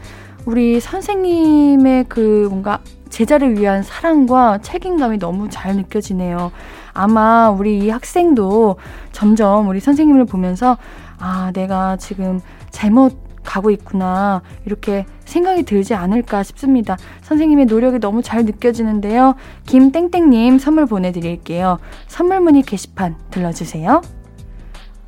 [0.45, 6.53] 우리 선생님의 그 뭔가 제자를 위한 사랑과 책임감이 너무 잘 느껴지네요.
[6.95, 8.77] 아마 우리 이 학생도
[9.13, 10.77] 점점 우리 선생님을 보면서
[11.19, 12.41] 아, 내가 지금
[12.71, 14.43] 잘못 가고 있구나.
[14.65, 16.97] 이렇게 생각이 들지 않을까 싶습니다.
[17.23, 19.35] 선생님의 노력이 너무 잘 느껴지는데요.
[19.67, 21.79] 김땡땡님 선물 보내드릴게요.
[22.07, 24.03] 선물 문의 게시판 들러주세요.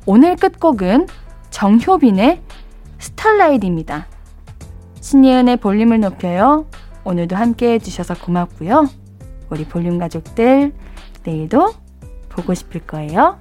[0.05, 1.07] 오늘 끝곡은
[1.49, 2.41] 정효빈의
[2.99, 4.07] 스탈라이트입니다.
[4.99, 6.65] 신예은의 볼륨을 높여요.
[7.03, 8.87] 오늘도 함께 해주셔서 고맙고요.
[9.49, 10.73] 우리 볼륨 가족들,
[11.25, 11.73] 내일도
[12.29, 13.37] 보고 싶을 거예요.